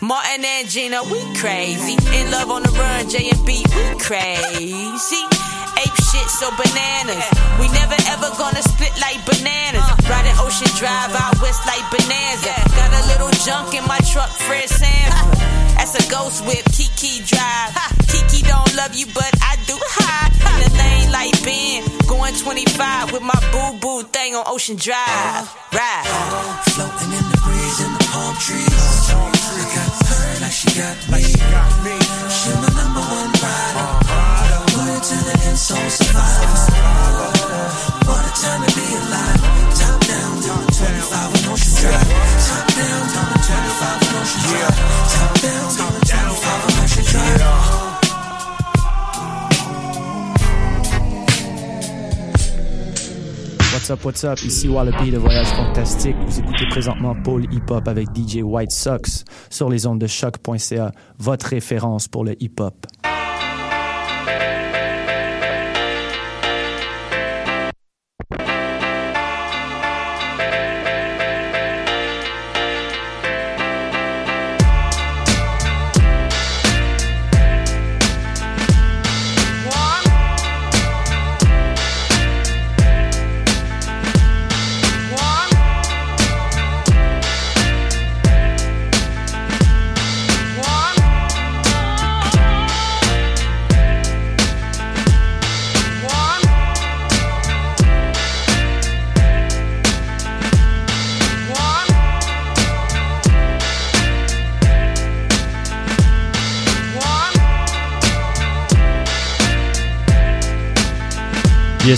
[0.00, 1.94] Martin and Gina, we crazy.
[2.16, 5.24] In love on the run, J and B, we crazy.
[5.78, 7.26] Ape shit, so bananas.
[7.58, 9.86] We never ever gonna split like bananas.
[10.08, 12.54] Riding Ocean Drive out west like Bonanza.
[12.76, 15.61] Got a little junk in my truck, Fred Sanford.
[15.82, 17.74] That's a ghost whip, Kiki Drive.
[18.06, 19.74] Kiki don't love you, but I do.
[19.82, 21.82] High in the lane like Ben.
[22.06, 25.50] Going 25 with my boo boo thing on Ocean Drive.
[25.74, 26.06] Ride.
[26.70, 28.62] Floating in the breeze in the palm trees.
[28.62, 31.18] I got her like she got me.
[32.30, 33.90] She my number one rider.
[34.78, 36.78] Loyal to the end, soul survivor.
[38.06, 39.42] What a time to be alive.
[39.82, 42.11] Top down, down 25 on Ocean Drive.
[53.82, 54.38] What's up, what's up?
[54.44, 56.14] Ici Wallaby de Voyage Fantastique.
[56.24, 60.92] Vous écoutez présentement Paul Hip Hop avec DJ White Sox sur les ondes de choc.ca,
[61.18, 62.86] votre référence pour le hip hop.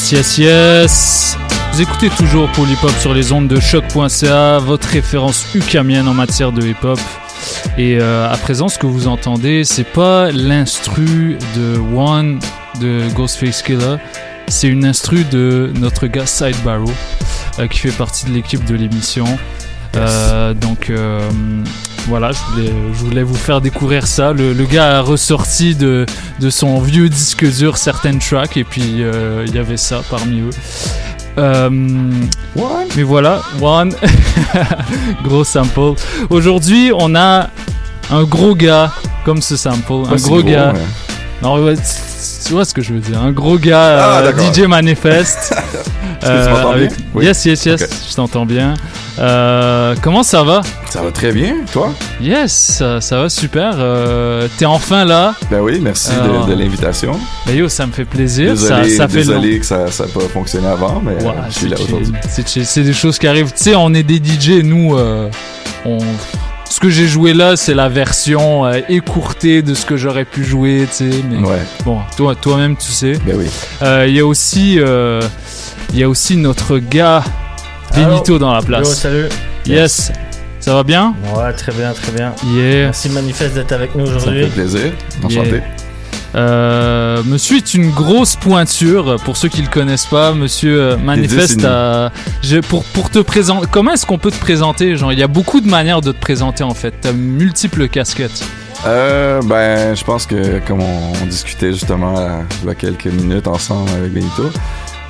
[0.04, 1.38] Yes, yes, yes.
[1.72, 6.12] Vous écoutez toujours Paul Hip Hop sur les ondes de choc.ca, votre référence ukamienne en
[6.12, 7.00] matière de hip hop.
[7.78, 12.38] Et euh, à présent, ce que vous entendez, c'est pas l'instru de One
[12.82, 13.96] de Ghostface Killer,
[14.48, 16.92] c'est une instru de notre gars Side Barrow,
[17.58, 19.24] euh, qui fait partie de l'équipe de l'émission.
[19.96, 21.30] Euh, donc euh,
[22.08, 24.32] voilà, je voulais, je voulais vous faire découvrir ça.
[24.32, 26.06] Le, le gars a ressorti de,
[26.40, 30.40] de son vieux disque dur certaines tracks et puis euh, il y avait ça parmi
[30.40, 30.50] eux.
[31.38, 31.68] Euh,
[32.96, 33.94] mais voilà, one,
[35.24, 35.94] gros sample.
[36.30, 37.48] Aujourd'hui, on a
[38.10, 38.92] un gros gars
[39.24, 40.72] comme ce sample, un gros, gros, gars.
[40.72, 41.74] ouais.
[42.46, 44.52] Tu vois ce que je veux dire, un gros gars Ah, euh.
[44.52, 45.54] DJ Manifest.
[46.22, 46.88] M'entends bien?
[47.14, 47.24] Oui.
[47.26, 47.88] Yes, yes, yes, Ok.
[48.10, 48.74] je t'entends bien.
[49.18, 50.62] Euh, comment ça va?
[50.88, 51.92] Ça va très bien, toi?
[52.20, 53.74] Yes, ça, ça va super.
[53.78, 55.34] Euh, T'es enfin là.
[55.50, 57.18] Ben oui, merci de- de, l'invitation.
[57.46, 58.50] Ben yo, ça me fait plaisir.
[58.52, 61.68] Désolé, ça, ça fait désolé que ça n'a pas fonctionné avant, mais euh, je suis
[61.68, 62.12] là aujourd'hui.
[62.64, 63.52] C'est des choses qui arrivent.
[63.52, 65.28] Tu sais, on est des DJ, nous, euh,
[65.84, 65.98] on,
[66.68, 70.44] ce que j'ai joué là, c'est la version euh, écourtée de ce que j'aurais pu
[70.44, 71.20] jouer, tu sais.
[71.30, 71.62] Mais Ouais.
[71.84, 73.12] bon, toi, toi-même, tu sais.
[73.26, 73.46] Ben oui.
[73.82, 75.20] Euh, Il y a aussi, euh,
[75.92, 77.22] il y a aussi notre gars
[77.94, 78.88] Benito dans la place.
[78.88, 79.28] Yo, salut.
[79.66, 80.10] Yes.
[80.58, 81.14] Ça va bien?
[81.36, 82.32] Ouais, très bien, très bien.
[82.46, 82.84] Yeah.
[82.86, 84.44] Merci Manifeste d'être avec nous Ça me aujourd'hui.
[84.44, 84.92] fait plaisir.
[85.22, 85.50] Enchanté.
[85.50, 85.62] Yeah.
[86.34, 90.32] Euh, monsieur est une grosse pointure pour ceux qui le connaissent pas.
[90.34, 92.12] Monsieur euh, manifeste à-
[92.42, 93.66] je- pour pour te présenter.
[93.70, 96.18] Comment est-ce qu'on peut te présenter Genre, il y a beaucoup de manières de te
[96.20, 96.92] présenter en fait.
[97.00, 98.44] T'as multiples casquettes.
[98.86, 102.14] Euh, ben, je pense que comme on, on discutait justement
[102.62, 104.50] il y a quelques minutes ensemble avec Benito,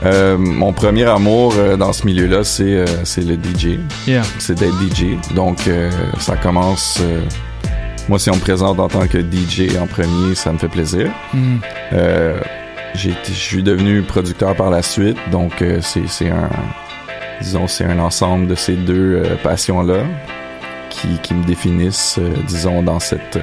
[0.05, 3.79] euh, mon premier amour euh, dans ce milieu-là, c'est euh, c'est le DJ.
[4.07, 4.23] Yeah.
[4.39, 5.17] C'est d'être DJ.
[5.35, 5.59] Donc,
[6.21, 7.01] ça commence.
[8.09, 11.11] Moi, si on me présente en tant que DJ en premier, ça me fait plaisir.
[11.33, 11.57] Mm.
[11.95, 12.39] Euh,
[12.95, 16.49] je suis devenu producteur par la suite, donc euh, c'est un,
[17.41, 20.03] disons, c'est un ensemble de ces deux euh, passions-là
[20.91, 23.39] qui, qui me définissent, disons, dans cette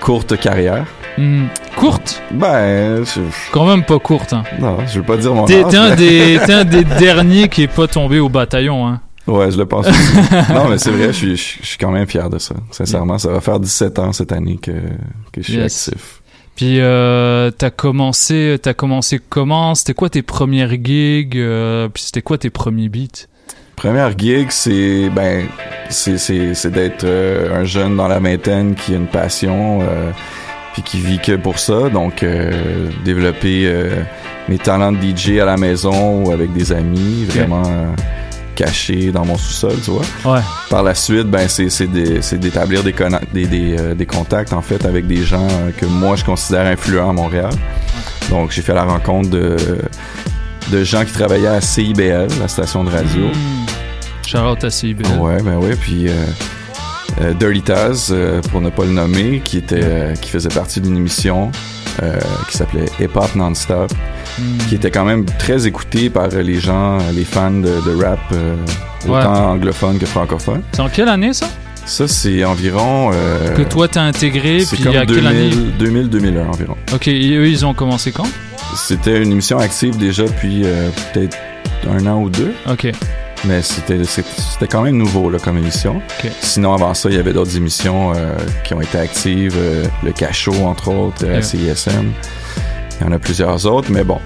[0.00, 0.84] courte carrière.
[1.18, 1.46] Hmm.
[1.76, 2.22] Courte?
[2.30, 3.20] Ben, je,
[3.52, 4.32] Quand même pas courte.
[4.32, 4.44] Hein.
[4.60, 7.72] non, je veux pas dire mon T'es un, des- t'es un des derniers qui est
[7.72, 8.86] pas tombé au bataillon.
[8.86, 9.00] Hein.
[9.28, 10.12] Ouais, je le pense aussi.
[10.54, 12.54] non, mais c'est vrai, je suis, je, je suis quand même fier de ça.
[12.70, 14.72] Sincèrement, ça va faire 17 ans cette année que,
[15.32, 15.88] que je suis Yes.
[15.88, 16.22] actif.
[16.56, 19.74] Puis euh, t'as commencé, t'as commencé comment?
[19.76, 23.26] C'était quoi tes premières gigs euh, Puis c'était quoi tes premiers beats?
[23.76, 25.46] Première gig, c'est ben
[25.88, 30.10] c'est c'est c'est d'être euh, un jeune dans la vingtaine qui a une passion euh,
[30.72, 31.88] puis qui vit que pour ça.
[31.90, 34.02] Donc euh, développer euh,
[34.48, 37.62] mes talents de DJ à la maison ou avec des amis, vraiment
[38.58, 40.34] cachés dans mon sous-sol, tu vois.
[40.34, 40.42] Ouais.
[40.68, 41.86] Par la suite, ben c'est
[42.40, 42.94] d'établir des,
[43.32, 46.66] des des euh, des contacts en fait avec des gens euh, que moi je considère
[46.66, 47.52] influents à Montréal.
[48.30, 49.56] Donc j'ai fait la rencontre de
[50.72, 53.30] de gens qui travaillaient à CIBL, la station de radio.
[54.26, 55.18] Shout out à CIBL.
[55.18, 56.12] Ouais, ben ouais, puis euh,
[57.20, 60.80] euh, Dirty Taz, euh, pour ne pas le nommer, qui était, euh, qui faisait partie
[60.80, 61.50] d'une émission
[62.48, 63.92] qui s'appelait Hip Hop Non-Stop.
[64.68, 68.54] Qui était quand même très écoutée par les gens, les fans de, de rap, euh,
[69.06, 70.62] autant anglophones que francophones.
[70.72, 71.46] C'est en quelle année ça?
[71.86, 73.10] Ça, c'est environ...
[73.14, 75.50] euh, Que toi t'as intégré c'est Puis comme à quelle année?
[75.78, 76.76] 2000, 2000-2001 environ.
[76.92, 78.28] Ok, et eux ils ont commencé quand?
[78.76, 81.36] C'était une émission active déjà depuis euh, peut-être
[81.88, 82.52] un an ou deux.
[82.70, 82.88] Ok.
[83.46, 86.02] Mais c'était quand même nouveau là, comme émission.
[86.22, 86.30] Ok.
[86.42, 88.34] Sinon, avant ça, il y avait d'autres émissions euh,
[88.64, 89.56] qui ont été actives.
[90.04, 91.40] le Cachot, entre autres, Yeah.
[91.40, 92.10] CISM.
[93.00, 94.18] Il y en a plusieurs autres, mais bon.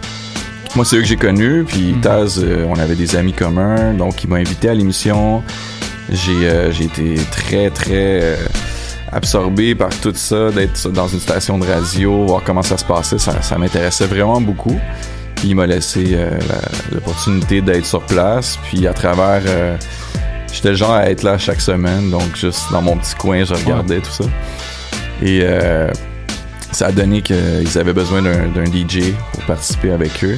[0.74, 1.64] Moi, c'est eux que j'ai connus.
[1.68, 2.00] Puis Mhm.
[2.00, 3.92] Taz, euh, on avait des amis communs.
[3.92, 5.42] Donc, il m'a invité à l'émission.
[6.10, 8.36] J'ai euh, été très, très euh,
[9.12, 13.18] absorbé par tout ça, d'être dans une station de radio, voir comment ça se passait.
[13.18, 14.78] Ça, ça m'intéressait vraiment beaucoup.
[15.36, 18.58] Puis il m'a laissé la- l'opportunité d'être sur place.
[18.64, 19.42] Puis à travers...
[20.54, 23.54] J'étais le genre à être là chaque semaine, donc juste dans mon petit coin, je
[23.54, 24.24] regardais tout ça.
[25.22, 25.88] Et euh,
[26.72, 30.36] ça a donné qu'ils avaient besoin d'un DJ pour participer avec eux.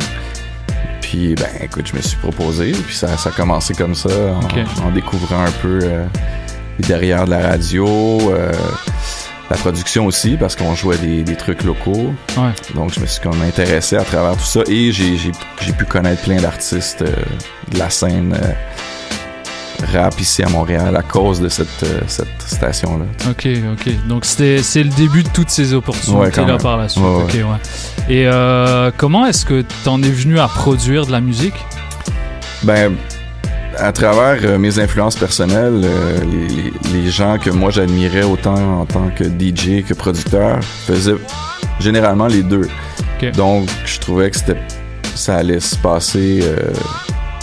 [1.00, 4.08] Puis, ben, écoute, je me suis proposé, puis ça, ça a commencé comme ça,
[4.82, 6.04] en, découvrant un peu euh,
[6.78, 7.86] les derrière de la radio,
[8.32, 8.52] euh,
[9.48, 12.12] la production aussi, parce qu'on jouait des, des trucs locaux.
[12.36, 12.50] Ouais.
[12.74, 15.32] Donc, je me suis comme intéressé à travers tout ça, et j'ai
[15.78, 17.14] pu connaître plein d'artistes euh,
[17.70, 18.36] de la scène
[19.92, 23.04] rap ici à Montréal à cause de cette, euh, cette station-là.
[23.30, 24.06] Ok, ok.
[24.08, 26.62] Donc c'était c'est le début de toutes ces Ouais, opportunités quand là même.
[26.62, 27.02] par la suite.
[27.04, 27.22] Ouais, ouais.
[27.24, 28.14] Ok, ouais.
[28.14, 31.54] Et euh, comment est-ce que t'en es venu à produire de la musique?
[32.62, 32.94] Ben,
[33.78, 36.48] à travers euh, mes influences personnelles, euh, les,
[36.92, 41.16] les- les gens que moi j'admirais autant en tant que DJ que producteur faisaient
[41.80, 42.68] généralement les deux.
[43.36, 44.58] Donc, je trouvais que c'était
[45.14, 46.40] ça allait se passer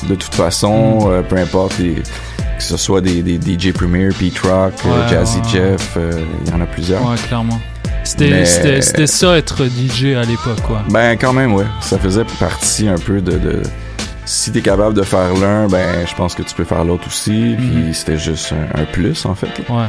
[0.07, 1.11] de toute façon, Mm.
[1.11, 5.37] euh, peu importe les- que ce soit des, des DJ Premier, Pete Rock, euh, Jazzy
[5.39, 5.43] ouais.
[5.51, 6.11] Jeff, euh,
[6.45, 7.01] il y en a plusieurs.
[7.09, 7.59] Ouais, clairement.
[8.03, 10.81] C'était Mais- ça être DJ à l'époque, quoi.
[10.89, 11.65] Ben quand même, ouais.
[11.81, 13.37] Ça faisait partie un peu de...
[13.37, 13.61] de
[14.25, 17.55] si t'es capable de faire l'un, ben je pense que tu peux faire l'autre aussi.
[17.57, 19.47] Puis c'était juste un, un plus, en fait.
[19.67, 19.75] là.
[19.75, 19.87] Ouais.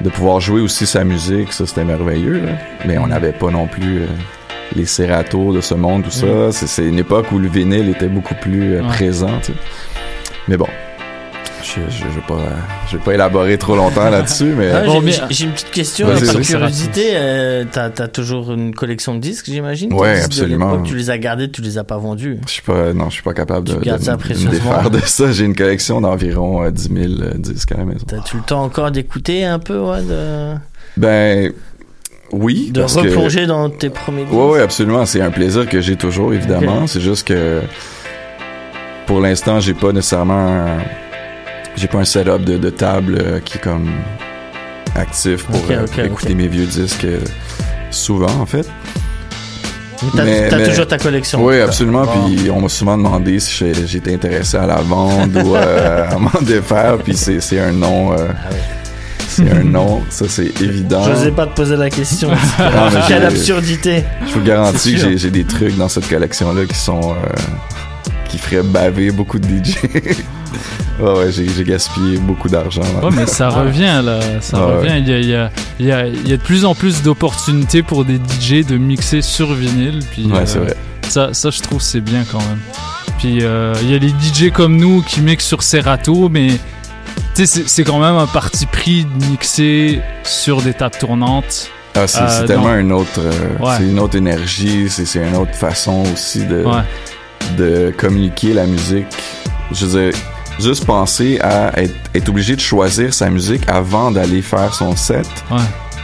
[0.00, 2.40] De pouvoir jouer aussi sa musique, ça c'était merveilleux.
[2.40, 2.52] Là.
[2.86, 4.02] Mais on n'avait pas non plus
[4.76, 6.26] les Serato de ce monde, tout ça.
[6.26, 6.52] Mm.
[6.52, 8.88] C'est- une époque où le vinyle était beaucoup plus euh, Ouais.
[8.88, 9.52] présent, tu.
[10.48, 10.66] Mais bon.
[11.62, 12.38] Je, je, je vais pas,
[12.90, 14.70] je vais pas élaborer trop longtemps là-dessus, mais...
[14.72, 14.82] Ah,
[15.28, 17.10] j'ai- une petite question, par curiosité.
[17.12, 20.82] euh, T'as as toujours une collection de disques, j'imagine de absolument.
[20.82, 22.38] Tu les as gardés, tu les as pas vendus.
[22.46, 24.90] Je suis pas, non, je suis pas capable de, Tu gardes de ça me- défaire
[24.90, 25.30] de ça.
[25.30, 28.04] J'ai une collection d'environ euh, 10 000 euh, disques à la maison.
[28.08, 30.54] T'as-tu le temps encore d'écouter un peu, ouais, de,
[30.96, 31.52] Ben,
[32.32, 32.70] oui.
[32.72, 35.04] de parce que- replonger dans tes premiers Ouais, ouais, absolument.
[35.06, 36.86] C'est un plaisir que j'ai toujours, évidemment.
[36.86, 37.60] C'est juste que
[39.06, 40.34] pour l'instant, j'ai pas nécessairement
[40.66, 40.78] un-
[41.76, 43.90] j'ai pas un setup de, de table euh, qui est comme
[44.96, 47.20] actif pour euh, écouter mes vieux disques euh,
[47.90, 48.68] souvent, en fait.
[50.16, 51.44] T'as Mais- t'as mais- toujours ta collection.
[51.44, 52.06] Oui, absolument.
[52.06, 56.96] Puis on m'a souvent demandé si j'étais intéressé à la vendre ou à m'en défaire.
[57.04, 58.12] Puis c'est un nom.
[58.12, 58.28] euh,
[59.46, 61.02] c'est un nom, ça c'est évident.
[61.04, 62.28] J'osais pas te poser la question.
[62.58, 64.04] Non, mais Quelle j'ai- absurdité.
[64.26, 67.12] Je vous garantis que j'ai- des trucs dans cette collection-là qui sont.
[67.12, 67.14] euh,
[68.28, 69.74] qui feraient baver beaucoup de DJ.
[71.00, 72.82] ouais, ouais, j'ai gaspillé beaucoup d'argent.
[73.02, 74.76] Ouais, mais ça revient là, ça Ah ouais.
[74.76, 74.94] revient.
[74.98, 76.74] Il y a, il y, a, il y, a, il y a de plus en
[76.76, 79.98] plus d'opportunités pour des DJ de mixer sur vinyle.
[80.12, 80.76] Puis, Ouais, euh, c'est vrai.
[81.08, 82.58] Ça, ça, je trouve, c'est bien quand même.
[83.18, 86.50] Puis euh, il y a les DJ comme nous qui mixent sur Serato, mais
[87.46, 91.68] sais, c'est- quand même un parti pris de mixer sur des tables tournantes.
[91.94, 93.30] Ah, c'est Euh, tellement une autre, euh,
[93.60, 93.74] Ouais.
[93.78, 96.82] c'est une autre énergie, c'est une autre façon aussi de, Ouais.
[97.58, 99.06] de communiquer la musique.
[99.72, 100.20] Je veux dire,
[100.60, 105.26] juste penser à être, être obligé de choisir sa musique avant d'aller faire son set,
[105.50, 105.58] Ouais.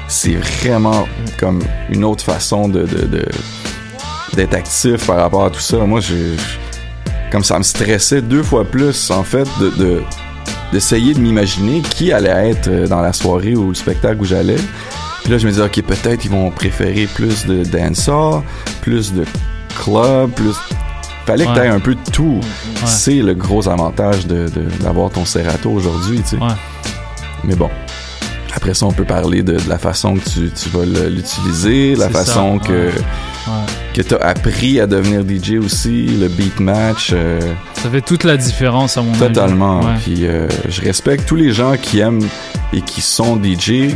[0.08, 1.06] c'est vraiment
[1.38, 2.86] comme une autre façon de,
[4.34, 5.78] d'être actif par rapport à tout ça.
[5.78, 10.02] Moi, je, je- comme ça me stressait deux fois plus, en fait, de, de-
[10.72, 14.56] d'essayer de m'imaginer qui allait être euh, dans la soirée ou le spectacle où j'allais.
[15.22, 18.42] Puis là, je me disais, OK, peut-être ils vont préférer plus de dancehall,
[18.80, 19.24] plus de
[19.82, 20.54] club, plus...
[21.26, 21.56] Fallait que Ouais.
[21.56, 22.38] tu aies un peu de tout.
[22.84, 26.36] C'est le gros avantage de, de- d'avoir ton Serato aujourd'hui, tu sais.
[27.42, 27.68] Mais bon.
[28.54, 32.08] Après ça, on peut parler de, de la façon que tu, tu vas l'utiliser, la
[32.08, 32.90] façon ça, que.
[33.94, 37.10] Que tu as appris à devenir DJ aussi, le beat match.
[37.12, 37.40] euh,
[37.74, 39.18] Ça fait toute la différence à mon avis.
[39.20, 39.80] Totalement.
[40.02, 42.26] Puis euh, je respecte tous les gens qui aiment
[42.72, 43.94] et qui sont DJ,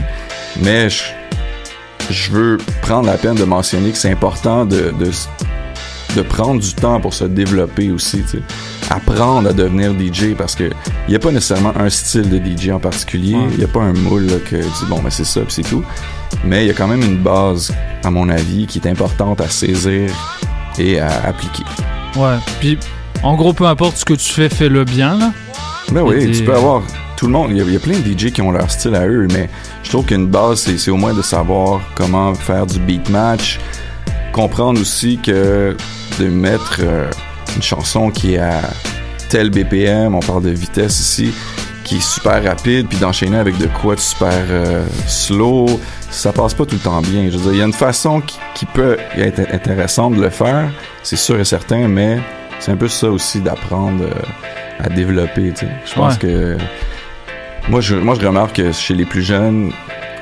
[0.63, 1.03] mais je,
[2.11, 5.11] je veux prendre la peine de mentionner que c'est important de, de,
[6.17, 8.23] de prendre du temps pour se développer aussi.
[8.91, 12.71] Apprendre à devenir DJ parce que il n'y a pas nécessairement un style de DJ
[12.71, 13.37] en particulier.
[13.53, 15.53] Il n'y a pas un moule là, que tu dis, bon, ben c'est ça, puis
[15.53, 15.85] c'est tout.
[16.45, 17.73] Mais il y a quand même une base,
[18.05, 20.11] à mon avis, qui est importante à saisir
[20.79, 21.63] et à appliquer.
[22.17, 22.37] Ouais.
[22.61, 22.79] Puis,
[23.23, 25.33] en gros, peu importe ce que tu fais, fais-le bien, là.
[25.93, 26.83] Ben oui, des- tu peux avoir
[27.17, 27.49] tout le monde.
[27.53, 29.27] Il y, a, il y a plein de DJ qui ont leur style à eux,
[29.33, 29.49] mais
[29.85, 33.61] je trouve qu'une base, c'est, c'est au moins de savoir comment faire du beat match.
[34.33, 35.77] Comprendre aussi que
[36.19, 37.11] de mettre euh,
[37.57, 38.61] une chanson qui est à
[39.29, 41.33] tel BPM, on parle de vitesse ici,
[41.85, 45.67] qui est super rapide, puis d'enchaîner avec de quoi de super euh, slow,
[46.11, 47.25] ça passe pas tout le temps bien.
[47.31, 50.31] Je veux dire, il y a une façon qui, qui peut être intéressante de le
[50.31, 50.69] faire,
[51.03, 52.19] c'est sûr et certain, mais
[52.59, 54.11] c'est un peu ça aussi d'apprendre euh,
[54.85, 55.53] à développer.
[55.53, 55.73] tu sais.
[55.87, 56.19] Je pense Ouais.
[56.19, 56.59] que
[57.69, 59.73] moi je, moi, je remarque que chez les plus jeunes,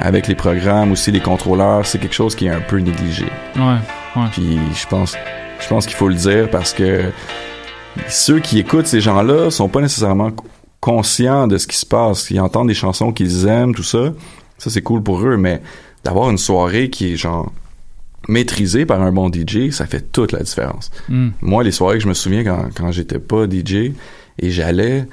[0.01, 3.27] avec les programmes, aussi les contrôleurs, c'est quelque chose qui est un peu négligé.
[3.57, 3.63] Ouais,
[4.17, 4.27] ouais.
[4.33, 5.17] Puis je pense,
[5.61, 7.05] je pense qu'il faut le dire parce que
[8.09, 10.45] ceux qui écoutent ces gens-là sont pas nécessairement co-
[10.81, 12.31] conscients de ce qui se passe.
[12.31, 14.13] Ils entendent des chansons qu'ils aiment, tout ça.
[14.59, 15.61] Ça, c'est cool pour eux, mais
[16.05, 17.53] d'avoir une soirée qui est genre
[18.29, 20.91] maîtrisée par un bon DJ, ça fait toute la différence.
[21.09, 21.29] Mm.
[21.41, 23.93] Moi, les soirées que je me souviens quand, quand j'étais pas DJ
[24.41, 25.07] et j'allais,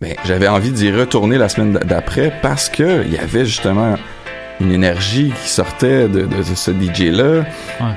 [0.00, 3.96] ben, j'avais envie d'y retourner la semaine d'après parce que il y avait justement
[4.60, 7.44] une énergie qui sortait de, de- de ce DJ-là.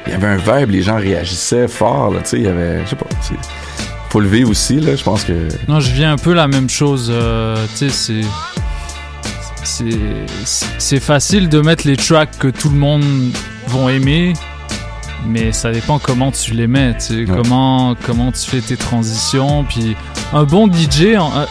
[0.08, 2.84] Il y avait un vibe, les gens réagissaient fort, là, tu sais, il y avait,
[2.86, 3.06] je sais pas,
[4.10, 5.48] faut le vivre aussi, là, je pense que...
[5.68, 7.12] Non, je viens un peu la même chose.
[7.14, 8.22] euh, tu sais, c'est.
[9.64, 9.84] c'est-
[10.46, 13.04] c'est- C'est facile de mettre les tracks que tout le monde
[13.68, 14.34] vont aimer,
[15.28, 17.26] mais ça dépend comment tu les mets, tu sais, Ouais.
[17.26, 19.64] comment, comment tu fais tes transitions.
[19.66, 19.96] Puis
[20.34, 21.46] un bon DJ, en- euh,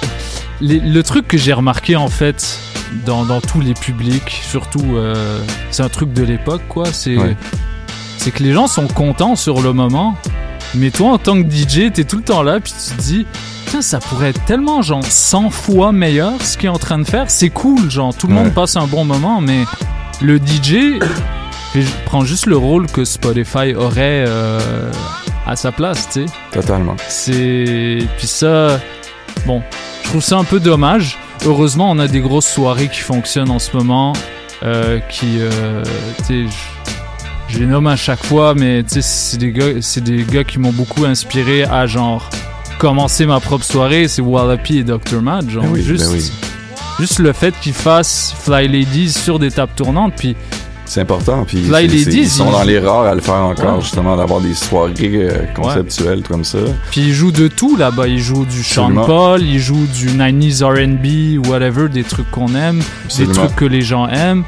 [0.61, 2.59] les- le truc que j'ai remarqué en fait
[3.07, 5.39] dans, dans tous les publics, surtout, euh,
[5.71, 7.37] c'est un truc de l'époque, quoi, c'est Ouais.
[8.19, 10.17] c'est que les gens sont contents sur le moment,
[10.75, 13.27] mais toi en tant que DJ, t'es tout le temps là, puis tu te dis,
[13.67, 17.05] Tiens, ça pourrait être tellement genre 100 fois meilleur ce qu'il est en train de
[17.05, 17.29] faire.
[17.29, 18.45] C'est cool, genre tout le Ouais.
[18.45, 19.65] monde passe un bon moment, mais
[20.23, 21.01] le DJ
[22.05, 24.93] prend juste le rôle que Spotify aurait euh,
[25.47, 26.33] à sa place, tu sais.
[26.53, 26.95] Totalement.
[27.09, 28.79] C'est puis ça,
[29.47, 29.63] bon,
[30.05, 31.19] je trouve ça un peu dommage.
[31.47, 34.13] Heureusement, on a des grosses soirées qui fonctionnent en ce moment,
[34.63, 35.83] euh, qui, euh,
[36.27, 40.03] tu je- je les nomme à chaque fois, mais tu sais, c'est des gars, c'est
[40.03, 42.31] des gars qui m'ont beaucoup inspiré à genre
[42.79, 44.09] commencer ma propre soirée.
[44.09, 45.21] C'est Wallapie et Dr.
[45.23, 46.33] Mad, genre Ben oui, juste, ben oui.
[46.99, 50.35] juste le fait qu'ils fassent Fly Ladies sur des tables tournantes, puis
[50.87, 53.81] C'est important, puis Ladies, ils sont dans les rares à le faire encore, Ouais.
[53.81, 56.59] justement, d'avoir des soirées euh, conceptuelles comme ça.
[56.91, 58.07] Puis ils jouent de tout là-bas.
[58.07, 59.07] Ils jouent du Sean Absolument.
[59.07, 63.33] Paul, ils jouent du 90s RB, whatever, des trucs qu'on aime, Absolument.
[63.33, 64.45] des trucs que les gens aiment.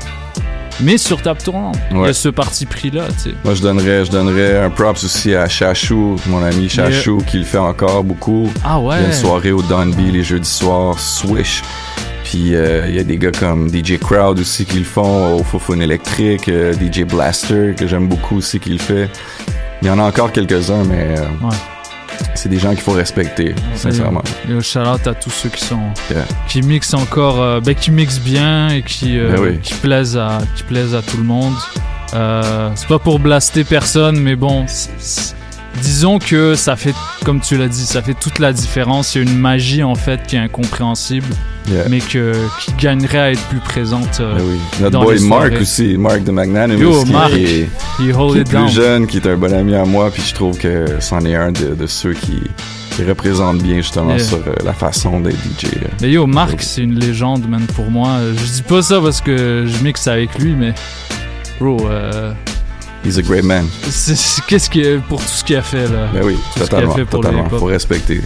[0.78, 1.78] Mais sur table tournante.
[1.90, 3.34] Il y a ce parti pris-là, tu sais.
[3.42, 7.44] Moi, je donnerais, je donnerais un props aussi à Chachou, mon ami Chachou, qui le
[7.44, 8.50] fait encore beaucoup.
[8.62, 8.96] Ah ouais.
[8.98, 11.62] Il y a une soirée au Dunby les jeudis soirs, Swish.
[12.26, 15.44] Puis euh, il y a des gars comme DJ Crowd aussi qui le font, au
[15.44, 19.08] Fofone électrique, euh, DJ Blaster que j'aime beaucoup aussi qui le fait.
[19.80, 21.24] Il y en a encore quelques-uns, mais euh,
[22.34, 24.22] c'est des gens qu'il faut respecter, sincèrement.
[24.48, 25.78] Et au shout out à tous ceux qui sont
[26.48, 29.58] qui mixent encore, euh, ben, qui mixent bien et qui euh, Ben oui.
[29.62, 31.54] qui plaisent à qui plaisent à tout le monde.
[32.14, 34.66] Euh, c'est pas pour blaster personne, mais bon,
[35.80, 39.14] disons que ça fait, comme tu l'as dit, ça fait toute la différence.
[39.14, 41.28] Il y a une magie en fait qui est incompréhensible,
[41.68, 41.88] Yeah.
[41.88, 44.18] mais que qui gagnerait à être plus présente.
[44.20, 44.58] euh, Ben oui.
[44.80, 49.06] Notre dans boy Mark aussi, Mark de Magnanimous, Yo, qui, Mark, est, qui plus jeune,
[49.06, 51.74] qui est un bon ami à moi, puis je trouve que c'en est un de,
[51.74, 52.40] de ceux qui,
[52.90, 54.24] qui représente bien justement Yeah.
[54.24, 55.64] sur euh, la façon d'être DJ.
[55.82, 55.88] là.
[56.00, 58.18] Mais yo, Marc, c'est une légende, man, pour moi.
[58.36, 60.72] Je dis pas ça parce que je mixe avec lui, mais.
[61.58, 62.32] Bro, euh,
[63.06, 63.66] He's a great man.
[64.48, 66.08] qu'est-ce a- pour tout ce qu'il a fait, là?
[66.12, 67.48] Ben oui, Tout totalement, fait pour le totalement.
[67.58, 68.20] Faut respecter.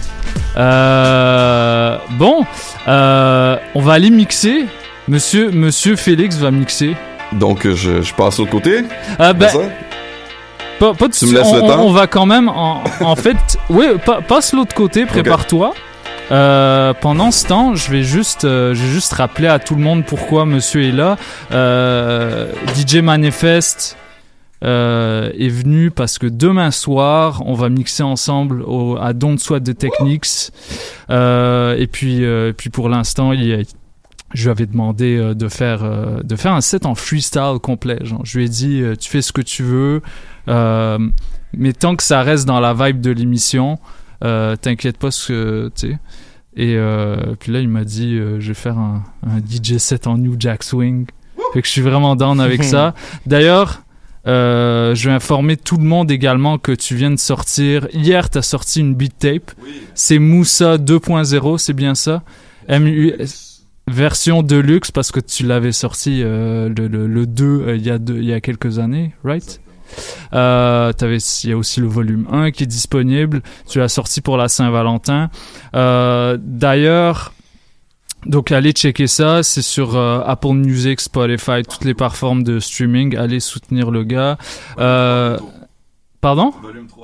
[0.57, 2.45] Euh, bon,
[2.87, 4.65] euh, on va aller mixer.
[5.07, 6.95] Monsieur, Monsieur Félix va mixer.
[7.33, 8.83] Donc, euh, je, je passe de l'autre côté.
[9.19, 9.49] Ah ben?
[10.79, 11.83] Pas, pas de Tu me souci, laisses on, le on- temps?
[11.85, 13.37] on va quand même, en, en fait,
[13.69, 15.73] oui, pa- passe l'autre côté, prépare-toi.
[16.31, 19.81] Euh, pendant ce temps, je vais juste, euh, je vais juste rappeler à tout le
[19.81, 21.17] monde pourquoi Monsieur est là.
[21.51, 23.97] Euh, DJ Manifest
[24.63, 29.63] euh, est venu parce que demain soir, on va mixer ensemble au, à Don't Sweat
[29.63, 30.51] de Techniques.
[31.09, 33.65] Euh, et puis, euh, puis pour l'instant, il
[34.33, 35.83] je lui avais demandé euh, de faire
[36.23, 37.99] de faire un set en freestyle complet.
[38.03, 40.01] Genre, je lui ai dit, tu fais ce que tu veux,
[40.47, 43.79] mais tant que ça reste dans la vibe de l'émission,
[44.21, 45.99] t'inquiète pas ce que tu sais.
[46.55, 46.77] Et
[47.39, 50.63] puis là, il m'a dit, je vais faire un, un DJ set en New Jack
[50.63, 51.07] Swing.
[51.53, 52.93] Fait que je suis vraiment down avec ça.
[53.25, 53.81] D'ailleurs.
[54.27, 57.87] Euh, je vais informer tout le monde également que tu viens de sortir.
[57.93, 59.51] Hier, tu as sorti une beat tape.
[59.95, 62.23] C'est Moussa 2.0, c'est bien ça?
[62.69, 63.13] MU
[63.87, 67.89] version deluxe parce que tu l'avais sorti euh, le, le, le 2 euh, il y
[67.89, 69.59] a deux, il y a quelques années, right?
[70.33, 73.41] Euh, il y a aussi le volume 1 qui est disponible.
[73.67, 75.29] Tu l'as sorti pour la Saint-Valentin.
[75.75, 77.33] Euh, D'ailleurs,
[78.25, 83.15] donc allez checker ça, c'est sur euh, Apple Music, Spotify, toutes les plateformes de streaming.
[83.17, 84.37] Allez soutenir le gars.
[84.77, 85.37] Euh,
[86.21, 86.53] pardon?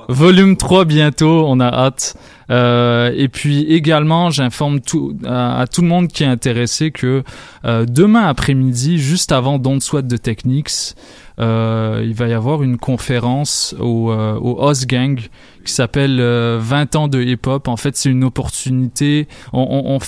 [0.08, 2.16] Volume 3 bientôt, on a hâte.
[2.50, 7.22] Euh, et puis également, j'informe tout, à, à tout le monde qui est intéressé que
[7.64, 10.94] euh, demain après-midi, juste avant Don't Sweat de Techniques,
[11.40, 15.20] euh, il va y avoir une conférence au, au Oz Gang
[15.68, 17.68] qui s'appelle euh, 20 ans de hip-hop.
[17.68, 19.28] En fait, c'est une opportunité.
[19.52, 19.98] On,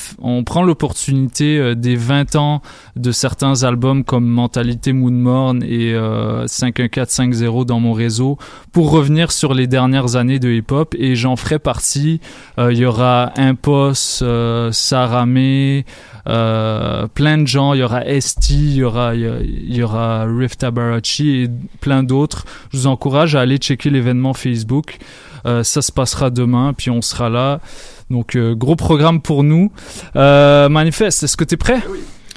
[0.44, 2.62] prend l'opportunité euh, des 20 ans
[2.96, 8.38] de certains albums comme Mentalité Moonmorn et euh, 51450 dans mon réseau
[8.72, 12.20] pour revenir sur les dernières années de hip-hop et j'en ferai partie.
[12.58, 15.84] Euh, Il y aura Impos, euh, Sarah May,
[16.26, 17.74] euh, plein de gens.
[17.74, 21.42] Il y aura ST, il y aura, il y a- il y aura Riff Tabarachi
[21.42, 21.48] et
[21.80, 22.44] plein d'autres.
[22.72, 24.98] Je vous encourage à aller checker l'événement Facebook.
[25.46, 27.60] Euh, ça se passera demain, puis on sera là.
[28.10, 29.70] Donc, euh, gros programme pour nous.
[30.16, 31.80] Euh, Manifeste, est-ce que tu es prêt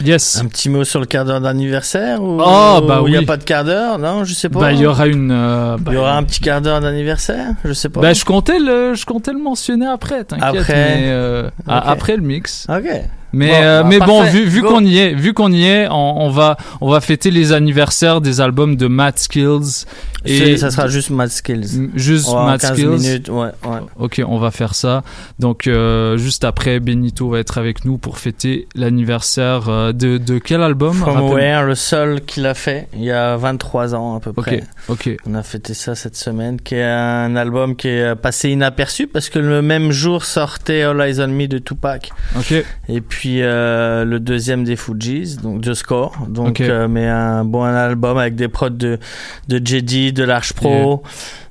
[0.04, 0.40] Yes.
[0.42, 3.20] Un petit mot sur le quart d'heure d'anniversaire ou Oh, bah ou il n'y a
[3.20, 3.26] oui.
[3.26, 4.00] pas de quart d'heure?
[4.00, 4.60] Non, je sais pas.
[4.60, 5.30] Bah, il y aura une.
[5.32, 7.52] euh, bah, Il y aura un petit quart d'heure d'anniversaire?
[7.64, 8.02] Je sais pas.
[8.02, 10.62] bah, je comptais le, je comptais le mentionner après, t'inquiète.
[10.62, 10.74] Après.
[10.98, 11.50] mais, euh.
[11.68, 12.66] Après le mix.
[12.70, 12.86] Ok.
[13.34, 15.88] Mais Bon, euh, bah, mais bon, vu, vu qu'on y est, vu qu'on y est,
[15.90, 19.86] on, on va on va fêter les anniversaires des albums de Matt Skills
[20.26, 21.90] C'est- ça sera juste Mad Skills.
[21.96, 22.86] Juste Matt 15 Skills.
[22.88, 23.80] minutes, ouais, ouais.
[23.98, 25.04] Ok, on va faire ça.
[25.40, 30.38] Donc euh, juste après, Benito va être avec nous pour fêter l'anniversaire euh, de de
[30.38, 30.94] quel album?
[30.94, 34.44] From Where, le seul qu'il a fait, il y a 23 ans à peu Ok,
[34.46, 34.64] près.
[34.90, 35.10] ok.
[35.26, 39.30] On a fêté ça cette semaine, qui est un album qui est passé inaperçu parce
[39.30, 42.12] que le même jour sortait All Eyes on Me de Tupac.
[42.38, 42.54] Ok.
[42.90, 46.16] Et puis euh, le deuxième des Fujis, donc The Score.
[46.28, 49.00] Donc, euh, mais un bon album avec des prods de
[49.48, 51.04] de JD, de l'Arch Pro.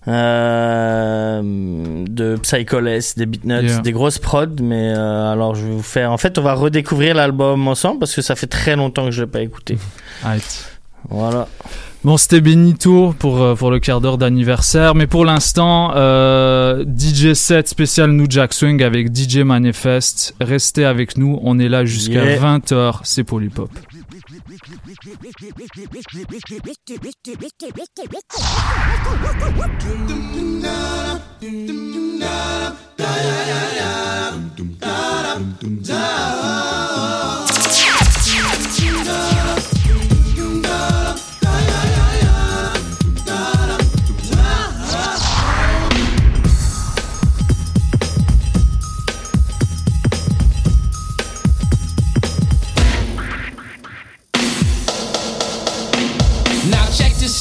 [0.09, 1.41] euh,
[2.09, 3.79] de Psycholess, des Beatnuts, Yeah.
[3.81, 6.11] des grosses prods, mais euh, alors je vais vous faire.
[6.13, 9.23] En fait, on va redécouvrir l'album ensemble parce que ça fait très longtemps que je
[9.23, 9.79] l'ai pas écouté.
[10.25, 10.67] Right.
[11.09, 11.49] Voilà.
[12.05, 14.97] Bon, c'était Benito pour, euh, pour le quart d'heure d'anniversaire.
[14.97, 20.35] Mais pour l'instant, euh, DJ 7 spécial New Jack Swing avec DJ Manifest.
[20.41, 23.01] Restez avec nous, on est là jusqu'à 20h.
[23.05, 23.71] C'est Polypop.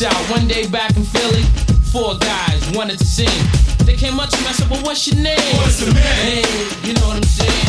[0.04, 0.16] Out.
[0.30, 1.44] One day back in Philly,
[1.92, 3.30] four guys wanted to sing.
[3.86, 5.38] They came up to me, I said, well, what's your name?
[5.58, 6.04] What's the name?
[6.22, 7.68] Hey, you know what I'm saying?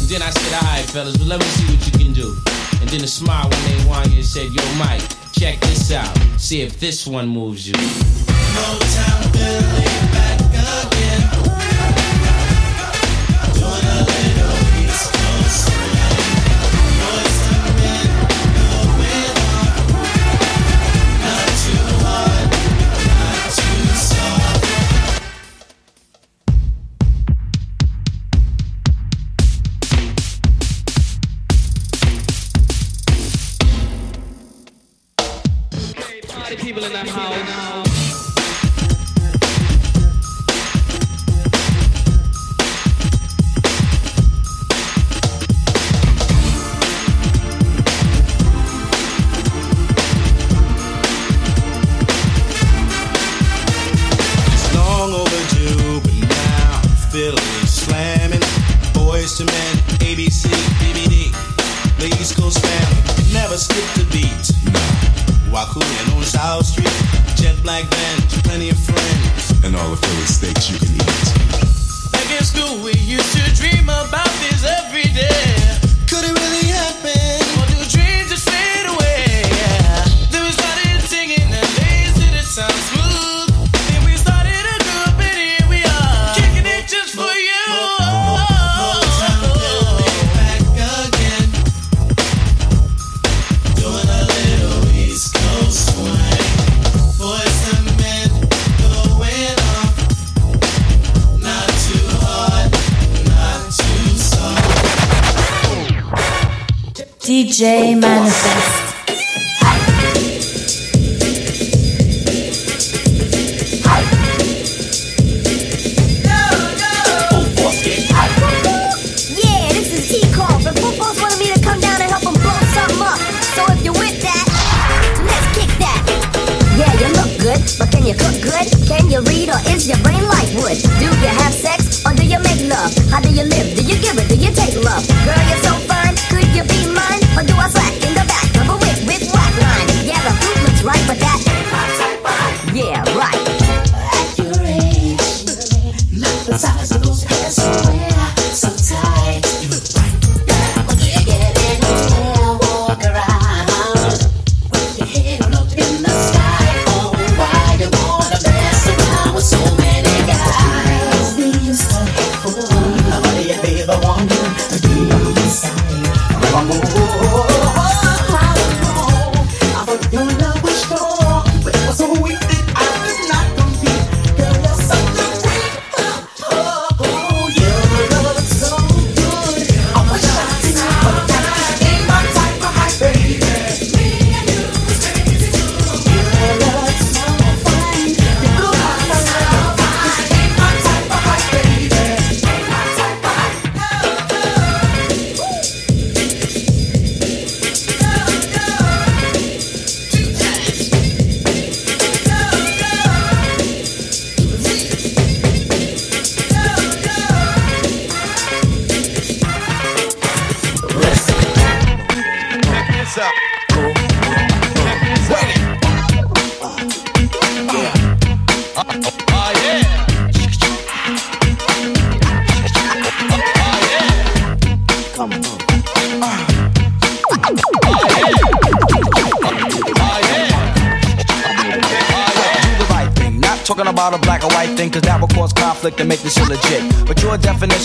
[0.00, 2.36] And then I said, all right, fellas, well, let me see what you can do.
[2.80, 5.02] And then a smile when they wanted and said, yo, Mike,
[5.32, 6.16] check this out.
[6.38, 7.74] See if this one moves you.
[7.74, 10.40] Motown Philly back
[10.90, 11.71] again.
[37.12, 37.51] People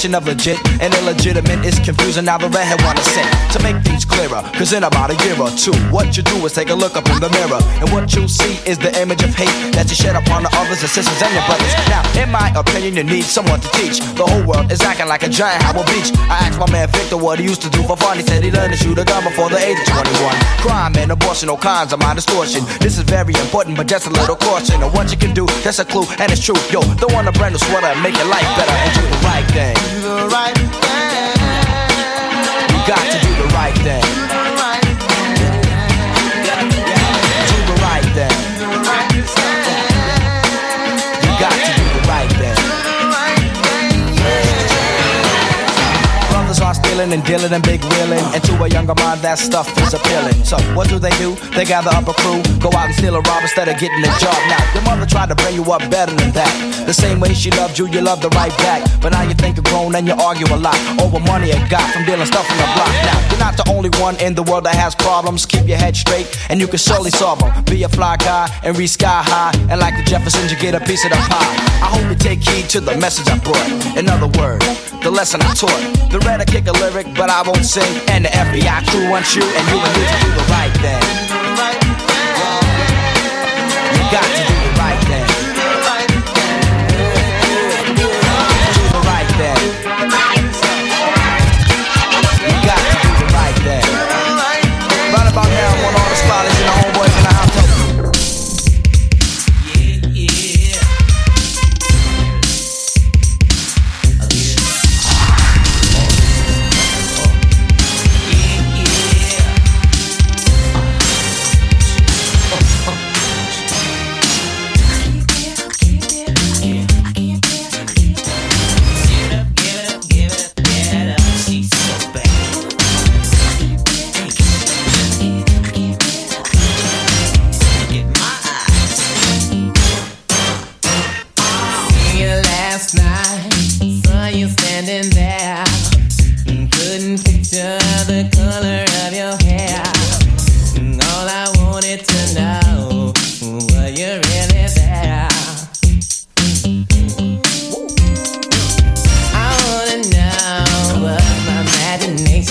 [0.08, 0.97] definition of legit and
[1.88, 2.26] confusing.
[2.26, 3.24] Now the redhead wanna say
[3.56, 4.44] to make things clearer.
[4.60, 7.08] Cause in about a year or two, what you do is take a look up
[7.08, 7.64] in the mirror.
[7.80, 10.84] And what you'll see is the image of hate that you shed upon the others,
[10.84, 11.72] the sisters, and your brothers.
[11.88, 14.04] Now, in my opinion, you need someone to teach.
[14.20, 16.12] The whole world is acting like a giant Howard Beach.
[16.28, 18.18] I asked my man Victor what he used to do for fun.
[18.20, 20.36] He said he learned to shoot a gun before the age of 21.
[20.60, 22.68] Crime and abortion, all kinds of my distortion.
[22.84, 24.84] This is very important, but just a little caution.
[24.84, 26.60] And what you can do, that's a clue, and it's true.
[26.68, 29.22] Yo, don't want a brand new sweater and make your life better and do the
[29.24, 29.76] right thing.
[30.04, 30.58] Do the right.
[30.60, 30.87] You
[32.88, 34.27] got to do the right thing.
[46.98, 48.26] And dealing and big wheeling.
[48.34, 50.34] And to a younger mind, that stuff is appealing.
[50.44, 51.36] So what do they do?
[51.54, 54.10] They gather up a crew, go out and steal a rob instead of getting a
[54.18, 54.34] job.
[54.50, 56.50] Now, your mother tried to bring you up better than that.
[56.90, 58.82] The same way she loved you, you loved her right back.
[59.00, 61.86] But now you think you're grown and you argue a lot over money you got
[61.94, 62.90] from dealing stuff on the block.
[63.06, 65.46] Now, you're not the only one in the world that has problems.
[65.46, 67.54] Keep your head straight and you can surely solve them.
[67.66, 69.54] Be a fly guy and reach sky high.
[69.70, 71.54] And like the Jeffersons, you get a piece of the pie.
[71.78, 73.70] I hope you take heed to the message I brought.
[73.96, 74.66] In other words,
[75.06, 76.10] the lesson I taught.
[76.10, 78.02] The red I kick a lyric, but I won't sing.
[78.10, 81.02] And the FBI crew wants you, and you and me to do the right thing.
[83.94, 84.57] You got to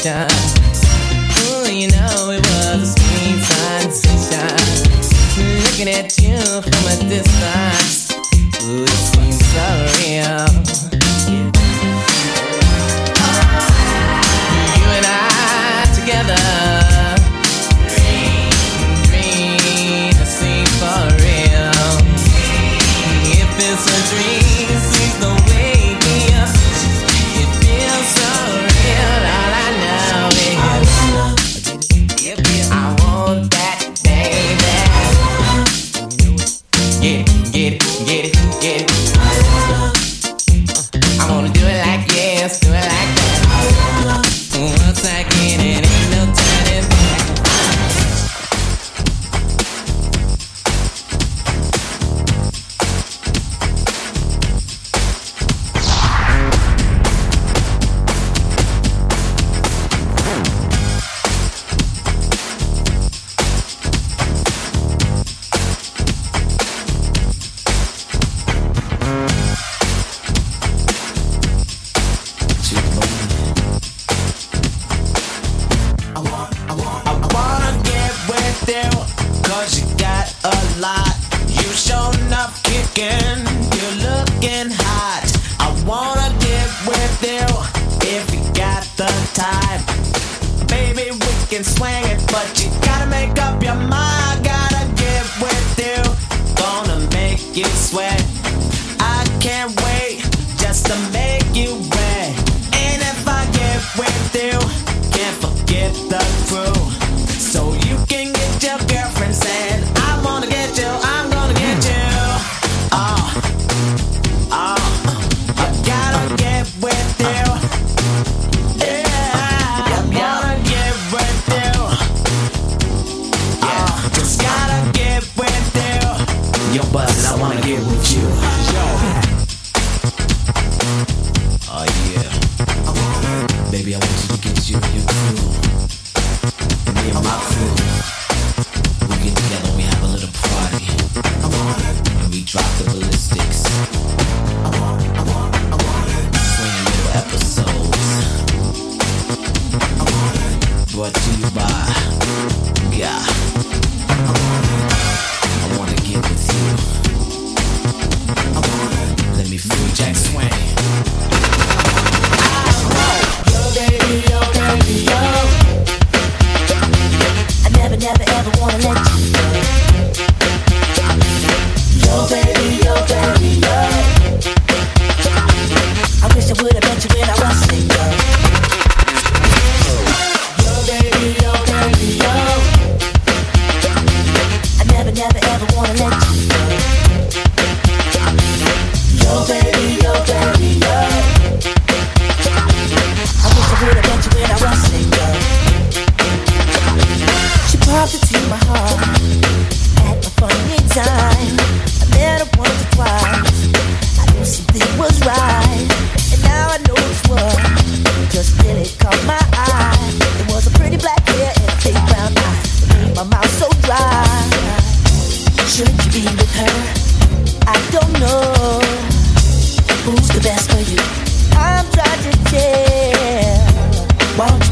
[0.06, 0.55] imagination.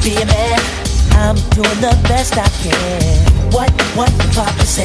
[0.05, 0.61] Be a man.
[1.17, 3.25] I'm doing the best I can.
[3.51, 4.85] What, what the papa say?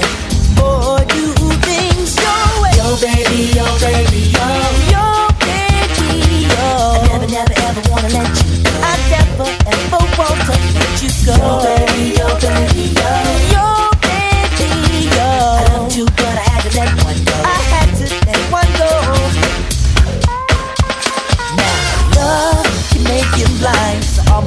[0.55, 1.35] Boy, do
[1.67, 2.71] things your way.
[2.79, 4.47] Yo, baby, yo, baby, yo.
[4.87, 5.03] Yo,
[5.43, 6.55] baby, yo.
[6.55, 8.71] I never, never, ever wanna let you go.
[8.79, 11.35] I never, ever want to let you go.
[11.35, 13.11] Yo, baby, yo, baby, yo.
[13.51, 13.58] Yo,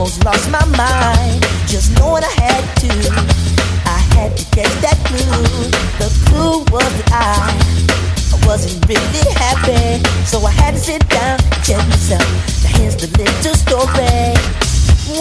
[0.03, 1.43] almost lost my mind.
[1.71, 2.91] Just knowing I had to.
[3.87, 5.71] I had to catch that clue.
[6.03, 10.03] The clue was that I, wasn't really happy.
[10.27, 12.27] So I had to sit down and check myself.
[12.67, 14.35] Now here's the little story.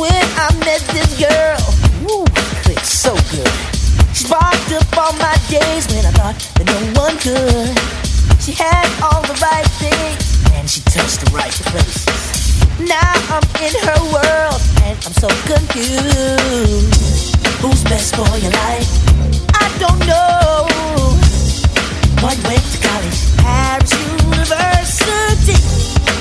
[0.02, 1.62] When I met this girl,
[2.02, 2.26] woo,
[2.66, 3.54] clicked so good.
[4.18, 7.78] She sparked up all my days when I thought that no one could.
[8.42, 12.21] She had all the right things and she touched the right places.
[12.88, 17.36] Now I'm in her world and I'm so confused.
[17.62, 18.90] Who's best for your life?
[19.54, 20.66] I don't know.
[22.26, 25.58] One went to college, Paris University.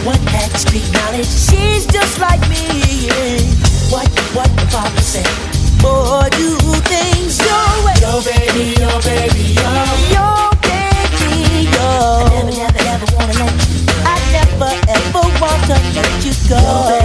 [0.04, 1.28] One had street knowledge.
[1.28, 3.08] She's just like me.
[3.90, 5.24] What what the papa say?
[5.80, 6.58] Boy, do
[6.92, 7.96] things your way.
[8.04, 10.09] Yo, baby, yo, baby, yo.
[16.50, 17.00] Go.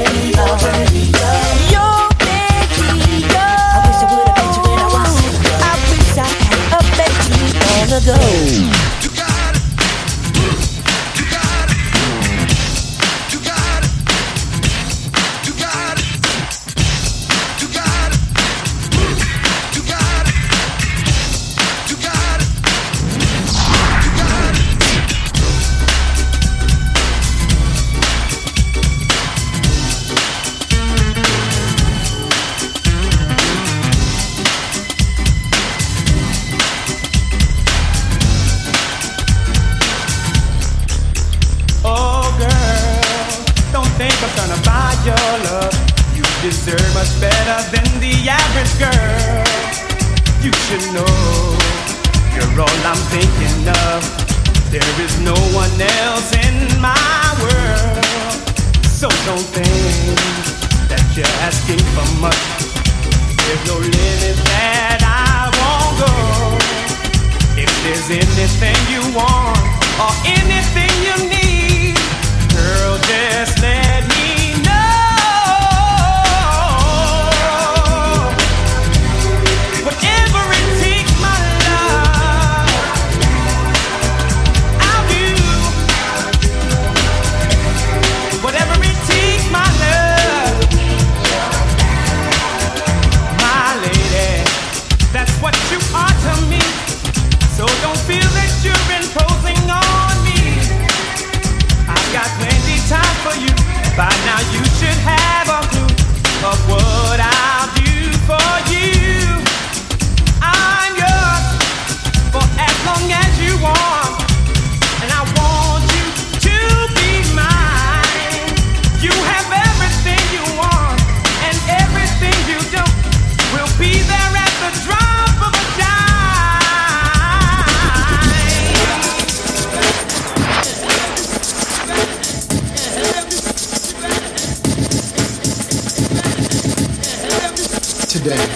[138.15, 138.47] Today,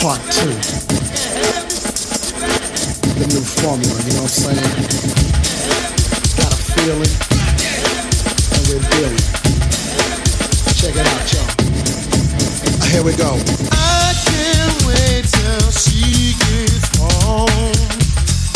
[0.00, 0.48] part two.
[3.12, 4.72] The new formula, you know what I'm saying?
[6.40, 7.12] Got a feeling,
[8.56, 9.20] and we're dealing.
[10.80, 11.44] Check it out, y'all.
[12.88, 13.36] Here we go.
[13.70, 17.76] I can't wait till she gets home.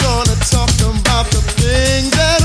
[0.00, 2.43] Gonna talk about the things that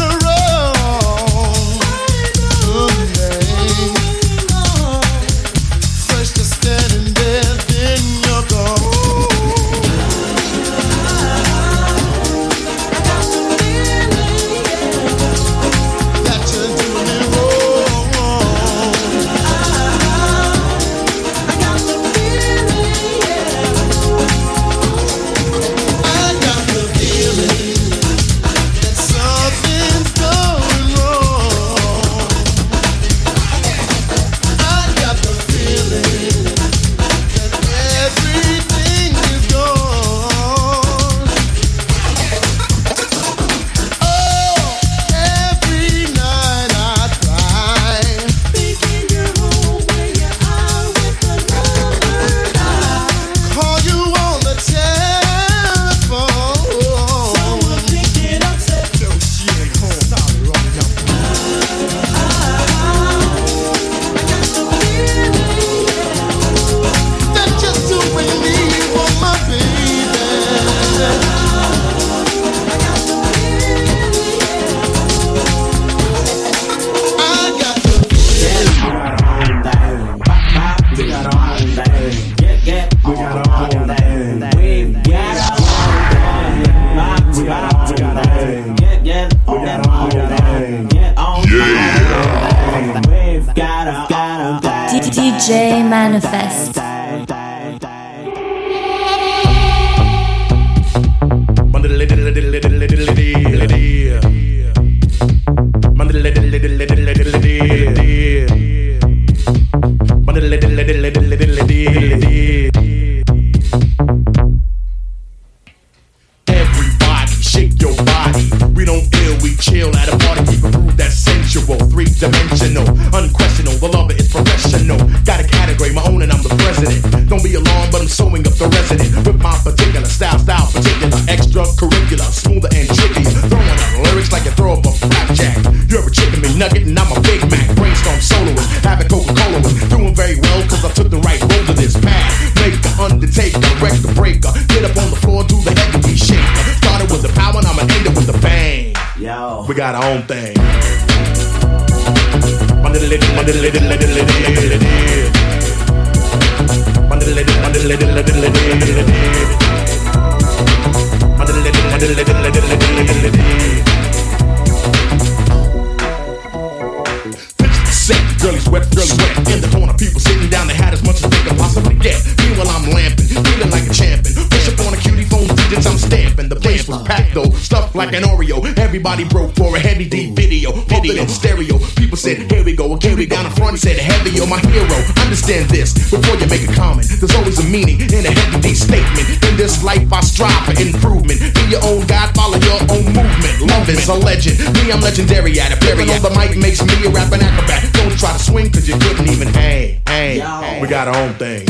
[185.50, 187.10] Understand this before you make a comment.
[187.10, 189.44] There's always a meaning in a heavy statement.
[189.50, 191.42] In this life, I strive for improvement.
[191.42, 193.58] Be your own God, follow your own movement.
[193.66, 194.60] Love is a legend.
[194.76, 196.22] Me, I'm legendary at a Period.
[196.22, 197.92] The mic makes me a rapping acrobat.
[197.94, 200.00] Don't try to swing, cause you couldn't even hang.
[200.06, 200.38] Hey,
[200.80, 201.66] we got our own thing.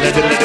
[0.00, 0.37] Thank you.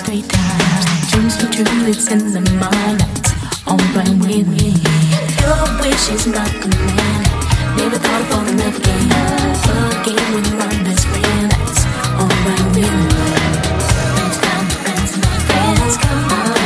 [0.00, 1.10] like times.
[1.10, 3.02] Dreams for true, it's in the mind.
[3.66, 4.80] All right with me.
[5.42, 7.24] Your wish is my command.
[7.76, 9.08] Never thought of falling love again.
[9.68, 11.50] Love again with my best friend.
[11.50, 11.84] That's
[12.18, 13.12] all right with me.
[13.92, 15.12] Friends come, friends,
[15.46, 16.61] friends come on.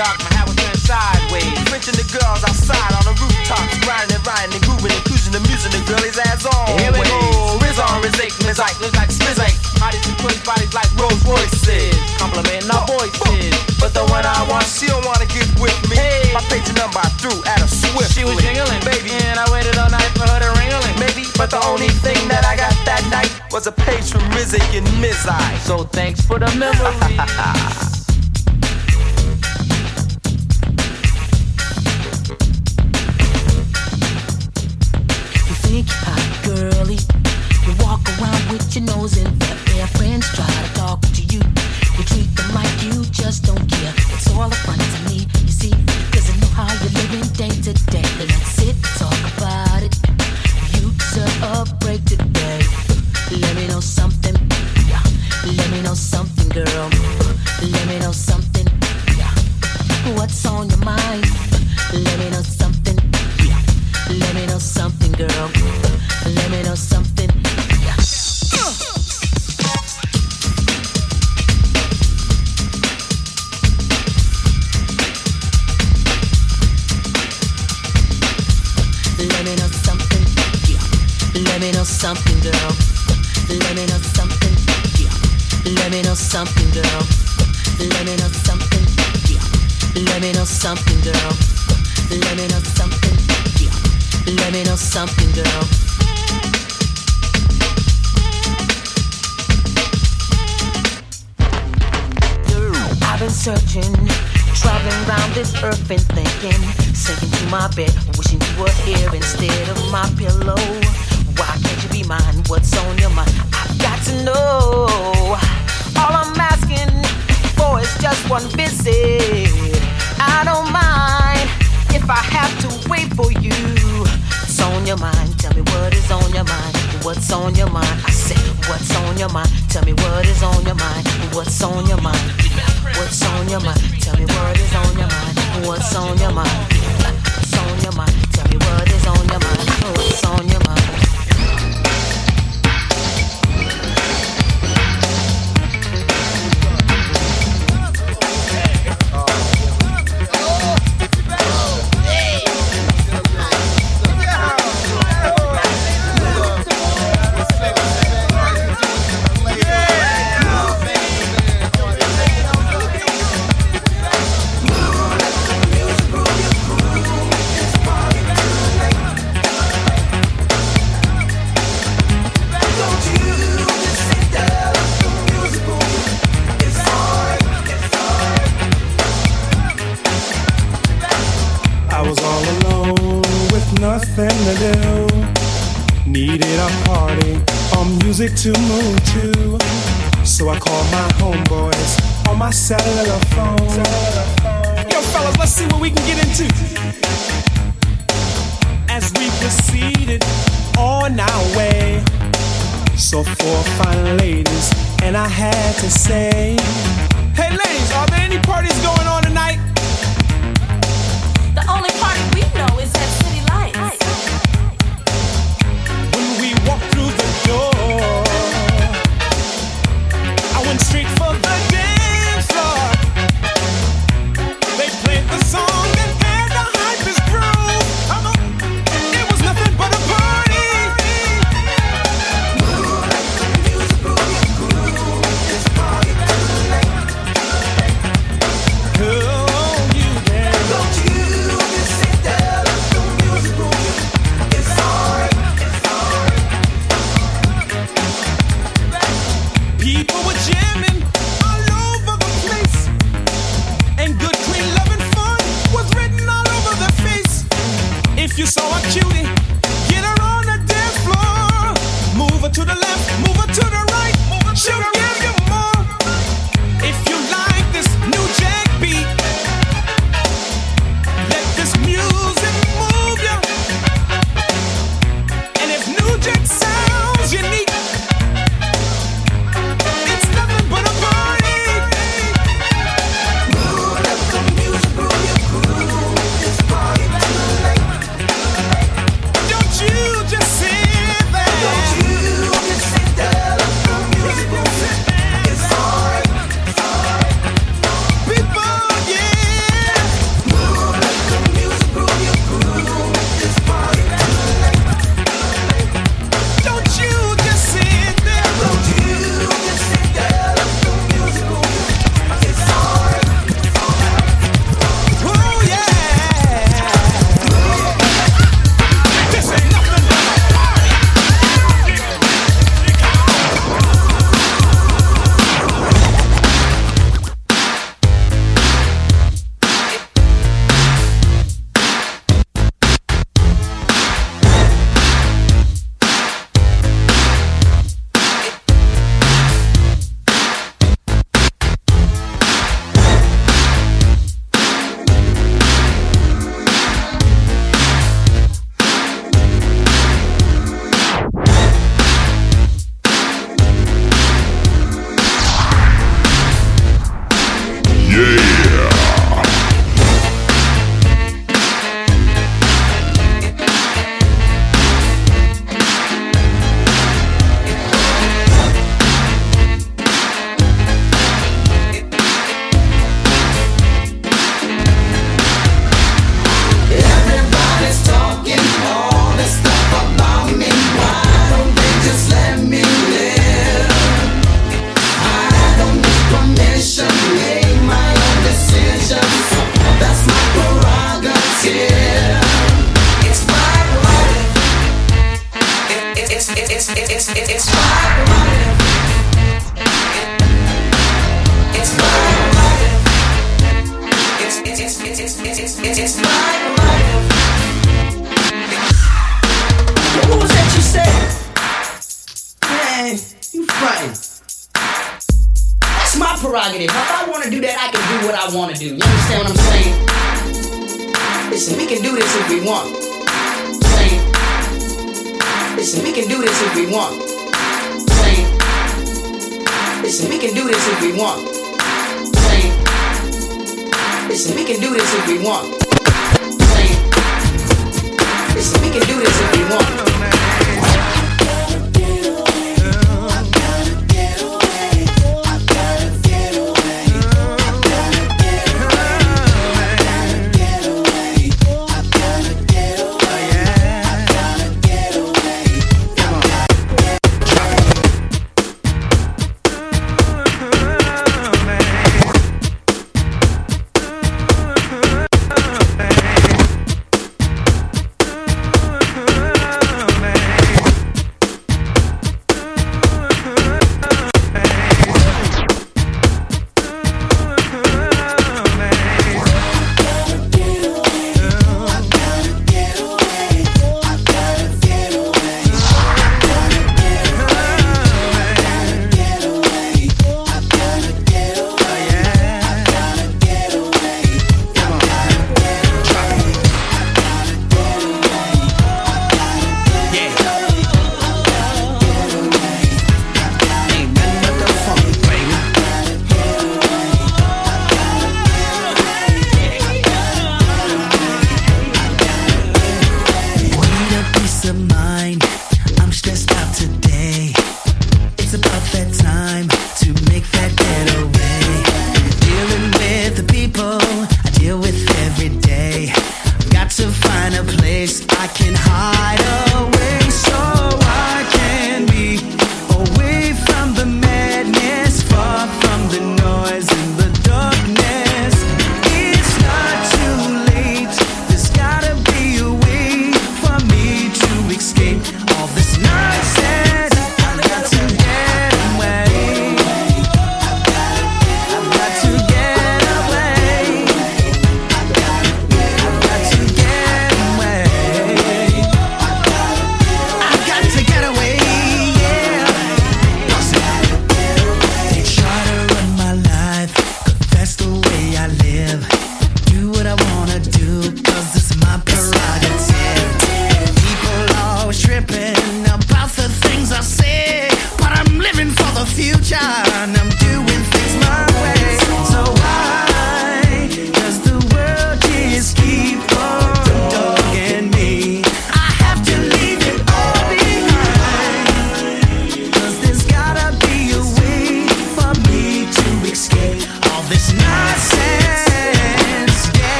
[0.00, 1.52] dark, my hat was turned sideways.
[1.68, 5.42] Wrenching the girls outside on the rooftops, grinding and riding and grooving and cruising the
[5.44, 6.80] music, the girlies ass on.
[6.80, 9.56] Here we go, Riz on, Riz ache, Miz Ike, look like Smiz ache.
[9.76, 13.52] Bodies and twins, bodies like Rolls Royces, complimenting our voices.
[13.76, 16.00] But the one I want, she don't wanna get with me.
[16.00, 16.32] Hey.
[16.32, 18.08] My page number I threw at her swiftly.
[18.08, 20.96] She was jingling, baby, and I waited all night for her to ringling.
[20.96, 24.56] Maybe, but the only thing that I got that night was a page from Riz
[24.56, 25.60] and Miz Ike.
[25.60, 27.20] So thanks for the memory.
[35.70, 36.98] Iggy Pop girly.
[37.64, 39.86] You walk around with your nose in the air.
[39.86, 41.40] friends try to talk to you.
[41.96, 43.94] You treat them like you just don't care.
[44.14, 45.70] It's all a fun to me, you see,
[46.10, 48.02] cause I know how you're living day to day.
[48.18, 49.69] Let's sit, talk about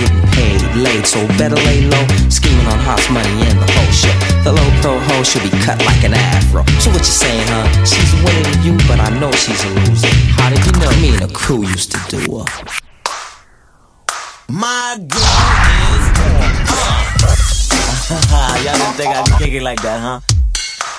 [0.00, 2.04] getting paid late, so better lay low.
[2.32, 4.16] Scheming on hot money and the whole shit.
[4.44, 6.64] The low pro hoe should be cut like an afro.
[6.80, 7.68] So what you saying, huh?
[7.84, 10.08] She's winning you, but I know she's a loser.
[10.40, 10.90] How did you know?
[11.00, 12.46] Me and the crew used to do her.
[14.48, 15.20] My girl
[15.92, 16.04] is.
[18.64, 20.20] Y'all didn't think I'd be kicking like that, huh?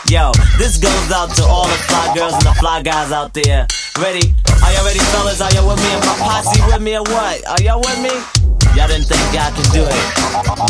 [0.09, 3.67] Yo, this goes out to all the fly girls and the fly guys out there.
[3.99, 4.33] Ready?
[4.63, 5.41] Are y'all ready, fellas?
[5.41, 7.45] Are y'all with me and my posse with me or what?
[7.47, 8.41] Are y'all with me?
[8.75, 9.91] Y'all didn't think God could do it.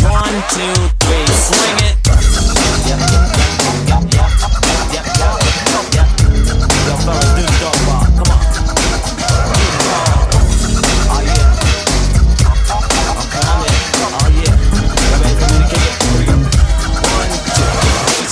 [0.10, 2.02] One, two, three, swing it.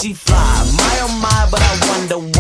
[0.02, 0.66] The fly,
[1.04, 2.39] oh my, but I wonder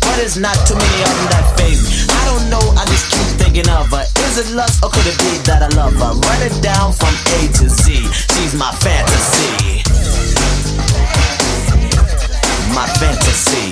[0.00, 1.92] But it's not too many of them that phase me.
[2.08, 4.04] I don't know, I just keep thinking of her.
[4.28, 6.12] Is it lust or could it be that I love her?
[6.16, 8.00] Run it down from A to Z.
[8.32, 9.84] She's my fantasy.
[12.72, 13.68] My fantasy.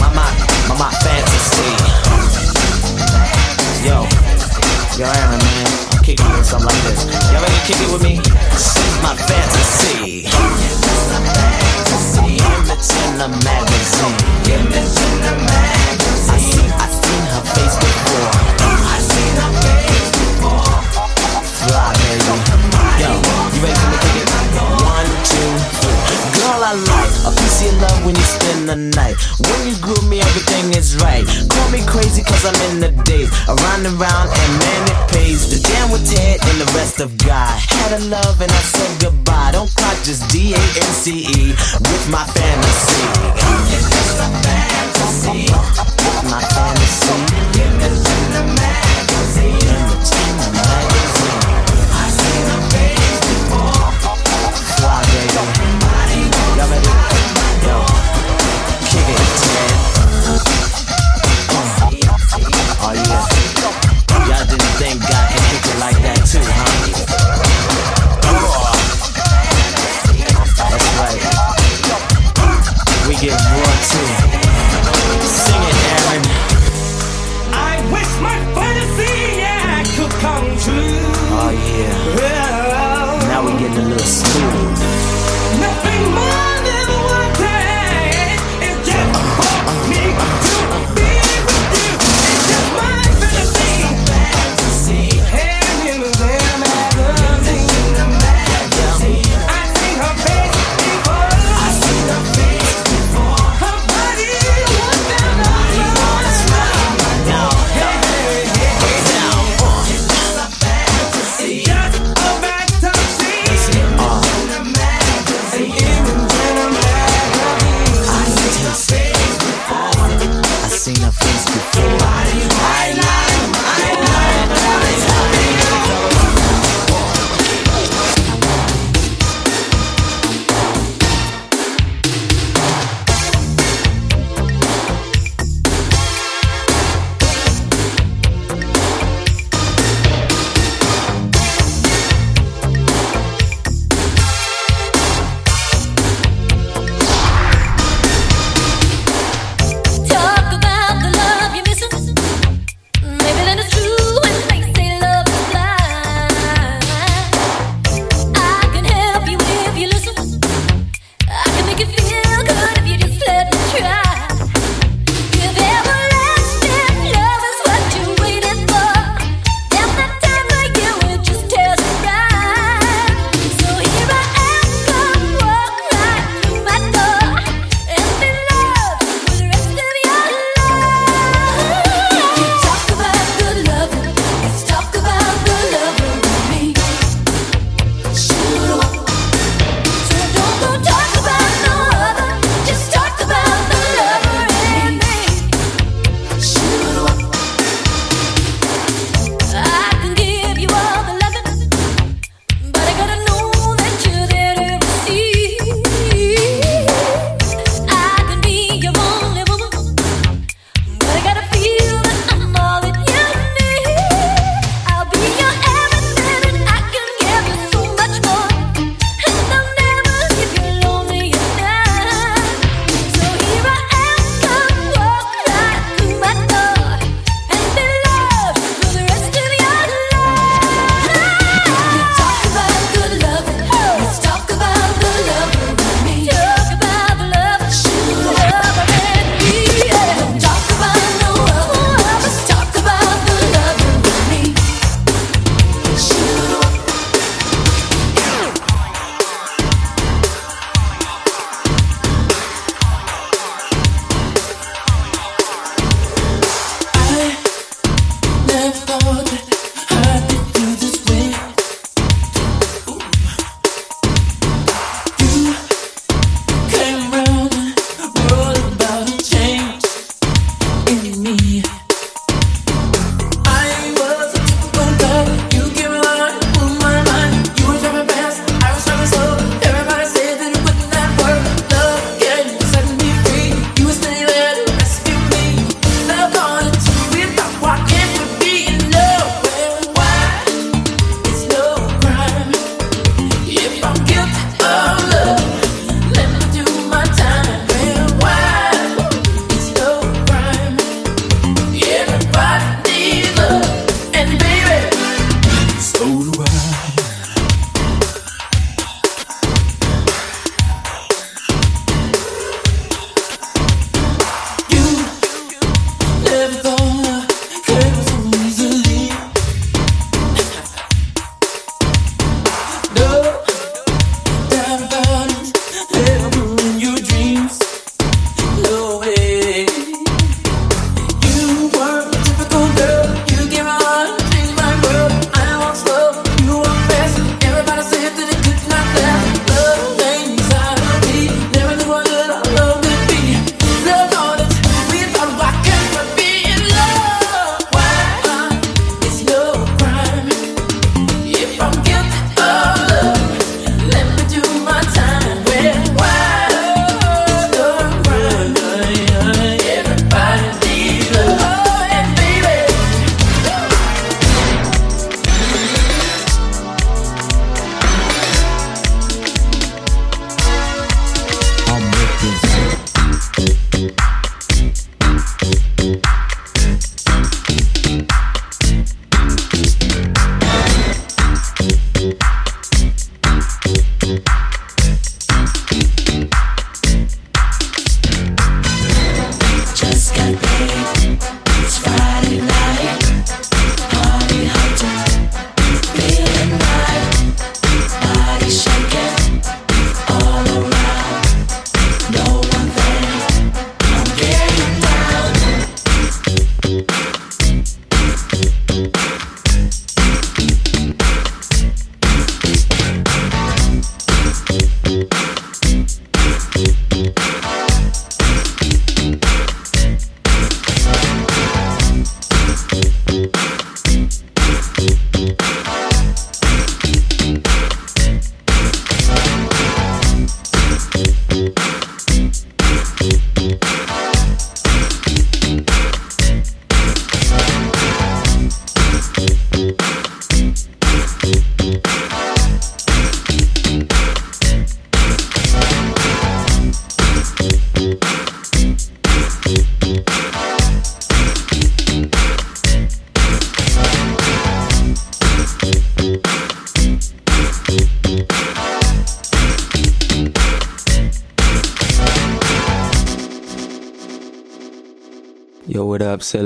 [0.00, 0.28] My, my,
[0.68, 1.70] my, my fantasy.
[3.84, 4.08] Yo,
[4.96, 5.66] yo, Aaron, man.
[5.92, 7.04] I'm kicking it with something like this.
[7.28, 8.16] Y'all ready to kick it with me?
[8.56, 10.63] She's my fantasy.
[12.74, 14.18] Image in the magazine.
[14.42, 16.26] The magazine.
[16.26, 18.34] I see, I seen her face before.
[18.66, 20.74] I seen her face before.
[21.54, 22.34] Fly, baby.
[22.98, 23.14] Yo,
[23.54, 24.66] you ready for me to?
[24.90, 25.53] One, two,
[26.64, 29.20] I like a piece of love when you spend the night.
[29.36, 31.20] When you groove me, everything is right.
[31.52, 33.28] Call me crazy cause I'm in the days.
[33.44, 35.52] Around and round, and man, it pays.
[35.52, 37.52] The jam with Ted and the rest of God.
[37.68, 39.52] Had a love and I said goodbye.
[39.52, 43.12] Don't cry, just D A N C E with my fantasy.
[43.68, 45.52] It's just a fantasy.
[45.52, 47.12] With my fantasy.
[47.60, 49.68] Image in the magazine.
[49.68, 51.44] Image in the magazine.
[51.92, 53.84] I seen her face before.
[54.80, 55.83] Fly, baby.
[56.64, 56.70] Yo,
[58.88, 59.72] kick it, Ted.
[62.80, 63.24] Oh yeah.
[64.28, 67.13] Y'all didn't think God could kick it like that too, huh?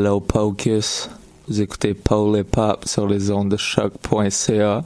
[0.03, 1.11] Low Pocus.
[1.49, 4.85] Vous écoutez Paul Hip Hop sur les ondes de choc.ca.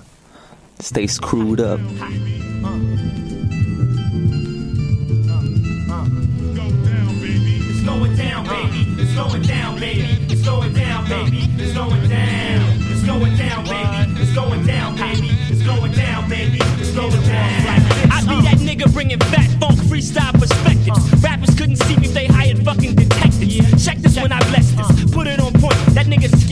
[0.81, 1.81] Stay screwed up.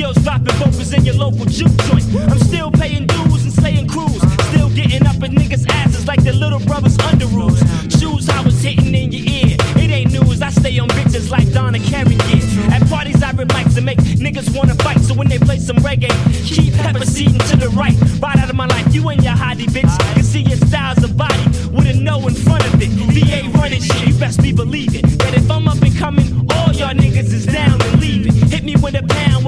[0.00, 2.06] Skills dropping vocals in your local juke joint.
[2.30, 4.22] I'm still paying dues and slaying crews.
[4.48, 7.60] Still getting up in niggas' asses like the little brothers under rules.
[8.00, 9.56] Shoes I was hitting in your ear.
[9.76, 10.40] It ain't news.
[10.40, 12.42] I stay on bitches like Donna Karan did.
[12.72, 15.00] At parties I rip mics make niggas wanna fight.
[15.00, 16.08] So when they play some reggae,
[16.46, 17.96] keep pepper seeding to the right.
[18.22, 18.94] Right out of my life.
[18.94, 21.44] You and your hottie bitch can see your styles of body
[21.76, 22.88] with a no in front of it.
[22.88, 24.08] VA running shit.
[24.08, 27.79] You best be believing that if I'm up and coming, all y'all niggas is down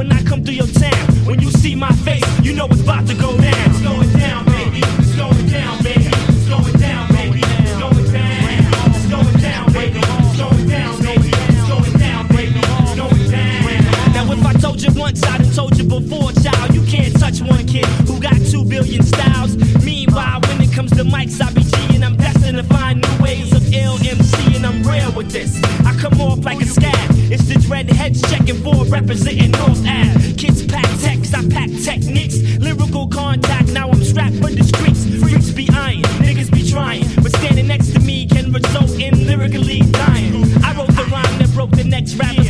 [0.03, 1.07] when I come through your town.
[1.27, 3.71] When you see my face, you know it's about to go down.
[3.71, 4.81] It's going down, baby.
[4.83, 6.11] It's going down, baby.
[14.15, 16.75] Now if I told you once, I done told you before, child.
[16.75, 19.57] You can't touch one kid who got two billion styles.
[19.85, 23.23] Meanwhile, when it comes to mics, I be G and I'm destined to find new
[23.23, 25.63] ways of ill MC and I'm real with this.
[25.85, 27.12] I come off like a scab.
[27.73, 27.95] The
[28.29, 30.35] checking for representing North Ave.
[30.35, 32.39] Kids pack texts, I pack techniques.
[32.59, 35.07] Lyrical contact, now I'm strapped for the streets.
[35.21, 37.03] Freaks be eyeing, niggas be trying.
[37.23, 40.45] But standing next to me can result in lyrically dying.
[40.63, 42.42] I wrote the rhyme that broke the next rapper's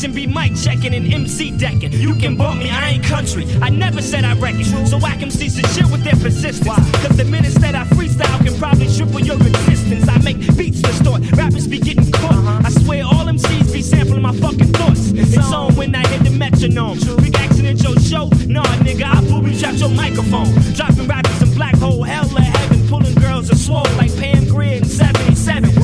[0.00, 1.92] section be mic checking and MC decking.
[1.92, 3.46] You can bump me, I ain't country.
[3.60, 4.64] I never said I reckon.
[4.86, 6.64] So I can see some shit with their persistence.
[7.02, 10.08] Cause the minutes that I freestyle can probably triple your existence.
[10.08, 11.30] I make beats distort.
[11.32, 12.64] Rappers be getting caught.
[12.64, 15.10] I swear all MCs be sampling my fucking thoughts.
[15.12, 16.98] It's on when I hit the metronome.
[17.20, 18.30] Big accident your show?
[18.46, 20.48] Nah, nigga, I booby trapped your microphone.
[20.72, 22.88] Dropping rappers in black hole, hell or heaven.
[22.88, 25.79] Pulling girls are swole like Pam Grier in 77.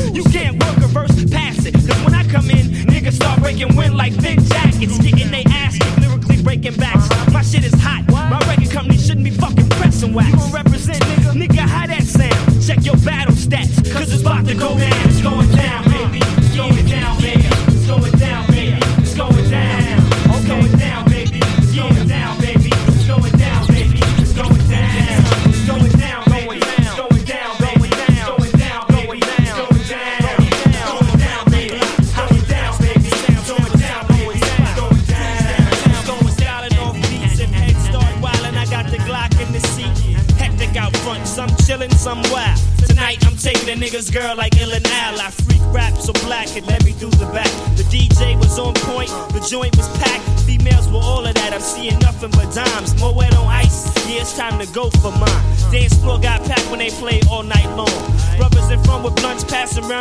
[3.56, 4.98] Breaking wind like thin jackets.
[4.98, 7.08] Getting they ass lyrically breaking backs.
[7.32, 8.04] My shit is hot.
[8.08, 10.65] My record company shouldn't be fucking pressing wax.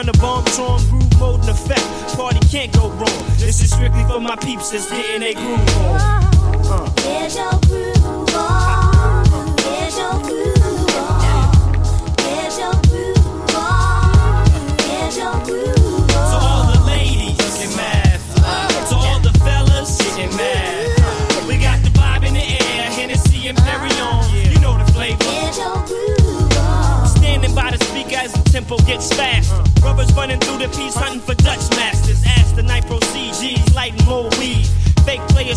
[0.05, 1.81] The bomb, tron groove mode in effect.
[2.15, 3.25] Party can't go wrong.
[3.37, 6.23] This is strictly for my peeps that's getting a groove on.
[6.65, 6.89] Uh.
[6.95, 7.94] Get your groove
[30.35, 31.74] running through the piece, hunting for Dutch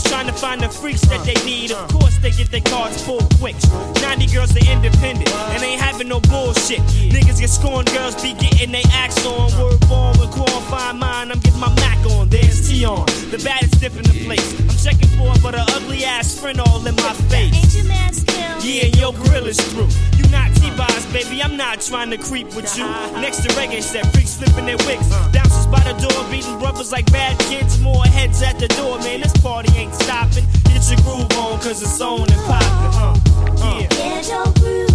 [0.09, 1.71] trying to find the freaks that they need.
[1.71, 3.57] Of course, they get their cards full quick.
[4.01, 6.81] 90 girls are independent and ain't having no bullshit.
[7.13, 9.53] Niggas get scorned, girls be getting they acts on.
[9.61, 12.29] Word born with qualified mind, I'm getting my Mac on.
[12.29, 14.49] There's T on, the baddest dip in the place.
[14.61, 17.53] I'm checking for her, but her ugly ass friend all in my face.
[17.55, 18.59] Ain't still?
[18.65, 19.89] Yeah, and your grill is through.
[20.17, 22.85] You not T-Boz, baby, I'm not trying to creep with you.
[23.21, 25.09] Next to reggae set, freaks flipping their wigs.
[25.33, 27.79] Bouncers by the door, beating brothers like bad kids.
[27.81, 30.45] More heads at the door, man, this party ain't stopping.
[30.65, 33.87] Get your groove on, cause it's on and poppin', uh, uh.
[33.89, 34.88] Get your groove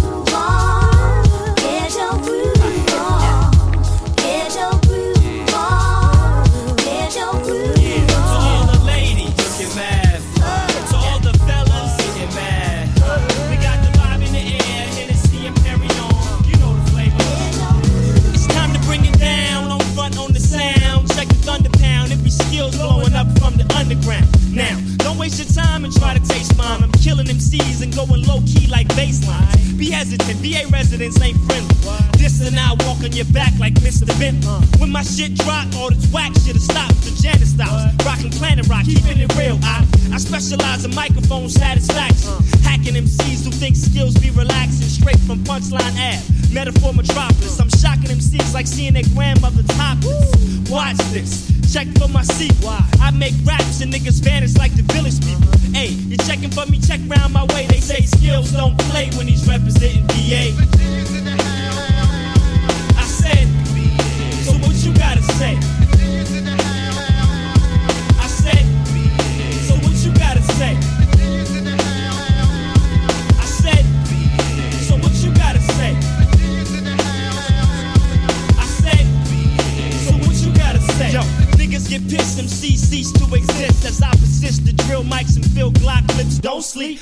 [29.04, 29.78] baseline.
[29.78, 31.74] Be hesitant, VA residents ain't friendly.
[32.16, 34.06] This and I walk on your back like Mr.
[34.18, 34.44] Bent.
[34.46, 34.60] Uh.
[34.78, 36.88] When my shit drop, all this whack shit'll stop.
[37.04, 37.92] The Janet stops.
[38.04, 39.58] Rockin' Planet Rock, keeping it real.
[39.62, 42.30] I, I specialize in microphone satisfaction.
[42.30, 42.40] Uh.
[42.62, 44.88] Hacking MCs who think skills be relaxing.
[44.88, 46.22] Straight from Punchline Ave,
[46.54, 47.58] Metaphor Metropolis.
[47.58, 50.70] I'm shocking MCs like seeing their grandmother topless.
[50.70, 51.50] Watch this.
[51.72, 52.78] Check for my sequel.
[53.00, 55.50] I make raps and niggas vanish like the village people.
[55.74, 56.78] Hey, you checking for me?
[56.78, 57.66] Check round my way.
[57.66, 61.03] They say skills don't play when he's representing VA.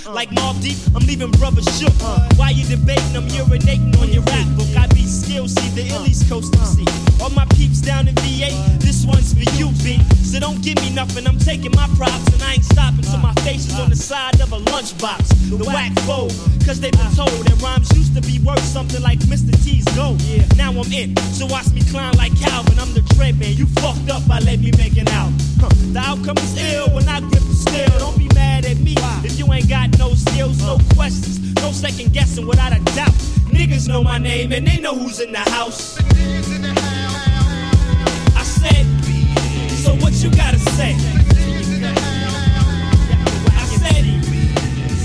[0.05, 1.95] Don't like Mobb Deep, I'm leaving brothers shook.
[2.03, 2.19] Uh.
[2.35, 3.15] Why you debating?
[3.15, 4.67] I'm urinating on your rap book.
[4.77, 6.05] I be skill, see the uh.
[6.05, 6.85] East Coast MC.
[7.23, 8.51] All my peeps down in VA,
[8.81, 10.03] this one's for you, B.
[10.27, 13.33] So don't give me nothing, I'm taking my props and I ain't stopping till my
[13.47, 15.55] face is on the side of a lunchbox.
[15.57, 16.35] The whack fold,
[16.67, 19.55] cause they been told that rhymes used to be worth something like Mr.
[19.63, 20.19] T's gold.
[20.57, 22.79] Now I'm in, so watch me climb like Calvin.
[22.81, 25.31] I'm the dread man, you fucked up by letting me make it out.
[25.61, 25.71] Huh.
[25.95, 27.99] The outcome is ill when I grip the steel.
[28.01, 28.32] Don't be
[28.63, 28.95] mad at me
[29.25, 33.13] if you ain't got no skills, no questions, no second guessing without a doubt.
[33.51, 35.99] Niggas know my name and they know who's in the house.
[38.37, 38.87] I said,
[39.83, 40.95] so what you gotta say?
[43.53, 44.05] I said,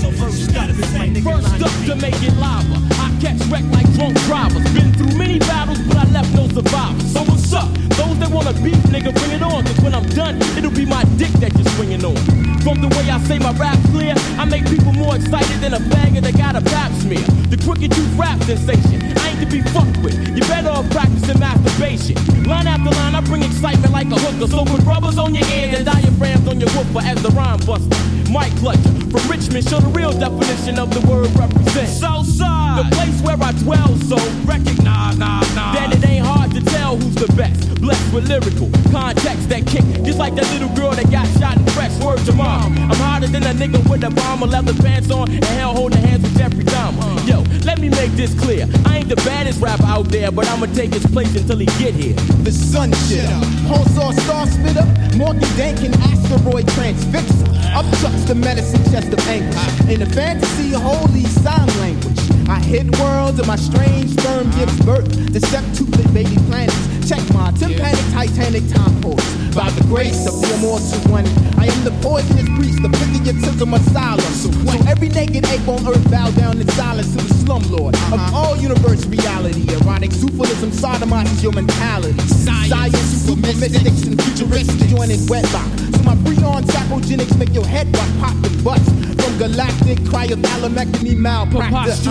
[0.00, 1.20] so first you gotta say.
[1.22, 2.74] First up to make it lava.
[2.94, 4.64] I catch wreck like drunk drivers.
[4.72, 7.12] Been through many battles, but I left no survivors.
[7.12, 7.72] So what's up?
[7.98, 9.64] Those that wanna beef, nigga, bring it on.
[9.64, 12.37] Cause when I'm done, it'll be my dick that you're swinging on.
[12.62, 14.14] From the way I say my rap clear.
[14.38, 17.24] I make people more excited than a bagger that got a pap smear.
[17.48, 19.00] The crooked youth rap sensation.
[19.18, 20.16] I ain't to be fucked with.
[20.36, 22.16] You better off practicing masturbation.
[22.44, 24.50] Line after line, I bring excitement like a hooker.
[24.50, 28.17] So put rubbers on your ears and diaphragms on your woofer as the rhyme buster.
[28.30, 31.88] Mike Clutcher from Richmond, show the real definition of the word represent.
[31.88, 35.74] So The place where I dwell, so recognize nah, nah.
[35.74, 37.80] that it ain't hard to tell who's the best.
[37.80, 41.64] Blessed with lyrical context that kick, just like that little girl that got shot in
[41.72, 42.76] fresh word to mom.
[42.76, 46.22] I'm harder than a nigga with a bomber, leather pants on, and hell holding hands
[46.22, 47.02] with Jeffrey Dahmer.
[47.26, 48.68] Yo, let me make this clear.
[48.84, 51.94] I ain't the baddest rapper out there, but I'ma take his place until he get
[51.94, 52.14] here.
[52.44, 54.84] The sun shitter, pulsar star spitter,
[55.16, 59.90] Morgan Dankin asteroid transfixer, upchucks the medicine chest of anguish.
[59.92, 65.08] In the fantasy holy sign language, I hit worlds and my strange sperm gives birth
[65.32, 66.76] to septuplate baby planets.
[67.08, 69.20] Check my tympanic titanic time pose.
[69.54, 71.26] By the grace of the immortal one,
[71.58, 74.32] I am the poisonous priest, the patriotism asylum.
[74.32, 74.48] So
[74.88, 79.04] every naked ape on earth bow down in silence to the slumlord of all universe
[79.06, 79.68] reality.
[79.72, 82.18] Erotic superlism sodomizes your mentality.
[82.28, 85.68] Science, super mystics, and futuristics joining wedlock.
[85.96, 88.84] So my freon psychogenics make your head rock, pop and bust.
[89.18, 92.04] From galactic cryothalamectomy malpractice.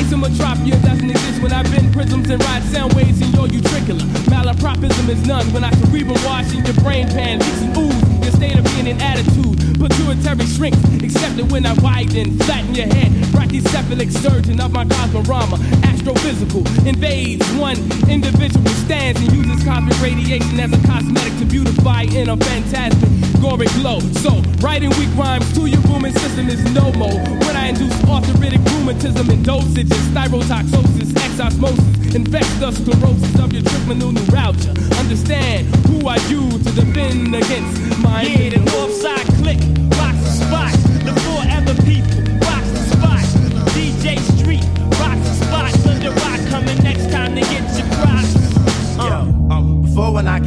[0.00, 4.06] Isomotropia doesn't exist when I bend prisms and ride sound waves in your utricular.
[4.26, 8.58] Malapropism is none when I cerebral wash in your brain pan, mixing ooze, your state
[8.58, 9.56] of being and attitude.
[9.78, 13.12] Pituitary shrinks, except that when I widen, flatten your head.
[13.36, 17.76] Brachycephalic surgeon of my cosmorama, astrophysical, invades one
[18.08, 23.08] individual stands and uses cosmic radiation as a cosmetic to beautify in a fantastic
[23.40, 24.00] gory glow.
[24.24, 27.20] So, writing weak rhymes to your booming system is no more.
[27.44, 34.70] When I induce arthritic rheumatism and dosages, thyrotoxosis, exosmosis, infectious sclerosis of your trigeminal neuralgia.
[34.98, 39.58] Understand who are you to defend against my Yeah, the north side click,
[39.98, 40.93] rocks the spot.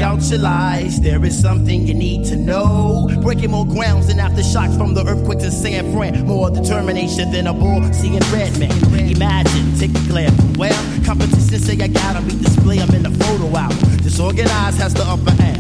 [0.02, 3.08] Out your lies, there is something you need to know.
[3.22, 6.26] Breaking more grounds than aftershocks from the earthquake to San Fran.
[6.26, 8.72] More determination than a bull seeing red man.
[8.94, 10.58] Imagine, take a glance.
[10.58, 12.80] Well, competition say I gotta be display.
[12.80, 13.98] I'm in the photo album.
[13.98, 15.57] Disorganized has the upper hand.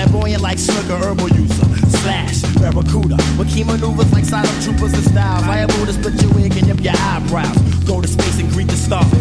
[0.00, 1.66] Flamboyant like snooker herbal user.
[2.00, 3.20] Slash, barracuda.
[3.36, 5.46] With key maneuvers like silent troopers and styles.
[5.46, 7.54] Liable to split your wig and nip your eyebrows.
[7.84, 9.12] Go to space and greet the stars.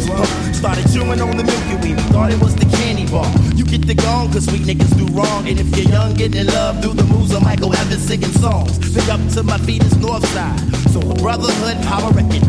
[0.56, 2.00] Started chewing on the Milky Way.
[2.16, 3.28] Thought it was the candy bar.
[3.56, 5.46] You get the gong, cause sweet niggas do wrong.
[5.50, 8.80] And if you're young, getting in love, do the moves of Michael Evans singing songs.
[8.96, 10.60] Big up to my feet is north side.
[10.96, 12.48] So brotherhood, power record.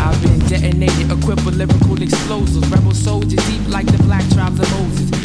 [0.00, 2.66] I've been detonated, equipped with lyrical explosives.
[2.70, 5.17] Rebel soldier deep like the black tribes of Moses.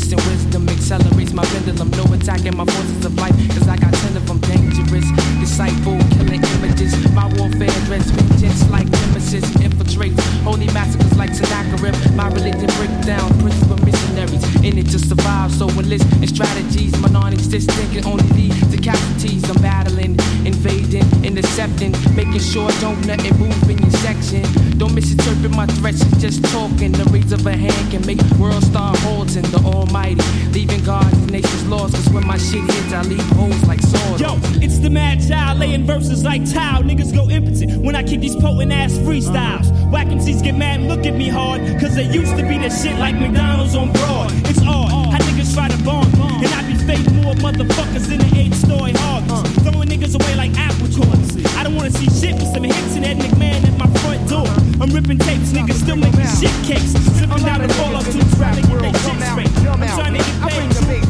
[0.00, 1.90] And wisdom accelerates my pendulum.
[1.90, 5.27] No attack, attacking my forces of life, cause I got ten of them dangerous.
[5.48, 6.92] Disciple, killing images.
[7.14, 9.42] My warfare dreads vengeance like nemesis.
[9.56, 11.96] Infiltrates holy massacres like Sennacherib.
[12.14, 14.44] My religion break down principal missionaries.
[14.62, 16.96] In it to survive, so enlist in strategies.
[17.00, 19.48] My non-existent can only lead to casualties.
[19.50, 24.44] I'm battling, invading, intercepting, making sure don't nothing move in your section.
[24.76, 26.92] Don't misinterpret my threats, it's just talking.
[26.92, 30.22] The raise of a hand can make world star holds in the Almighty.
[30.52, 34.20] Leaving gods nations lost, cause when my shit hits, I leave holes like swords.
[34.20, 36.82] Yo, it's the mad child laying verses like tile.
[36.82, 39.66] Niggas go impotent when I kick these potent ass freestyles.
[39.90, 42.70] Whack MCs get mad and look at me hard, cause they used to be the
[42.70, 44.32] shit like McDonald's on Broad.
[44.50, 46.12] It's odd how niggas try to bond,
[46.44, 49.50] and I be fake more motherfuckers in the eight story hogs.
[49.62, 51.30] Throwing niggas away like apple cores.
[51.58, 54.48] I don't wanna see shit with some hits and Ed McMahon at my front door.
[54.82, 56.92] I'm ripping tapes, niggas still making shit cakes.
[57.18, 59.52] Sipping down the fall up to to get they shit straight.
[59.70, 61.07] I'm trying to get paid.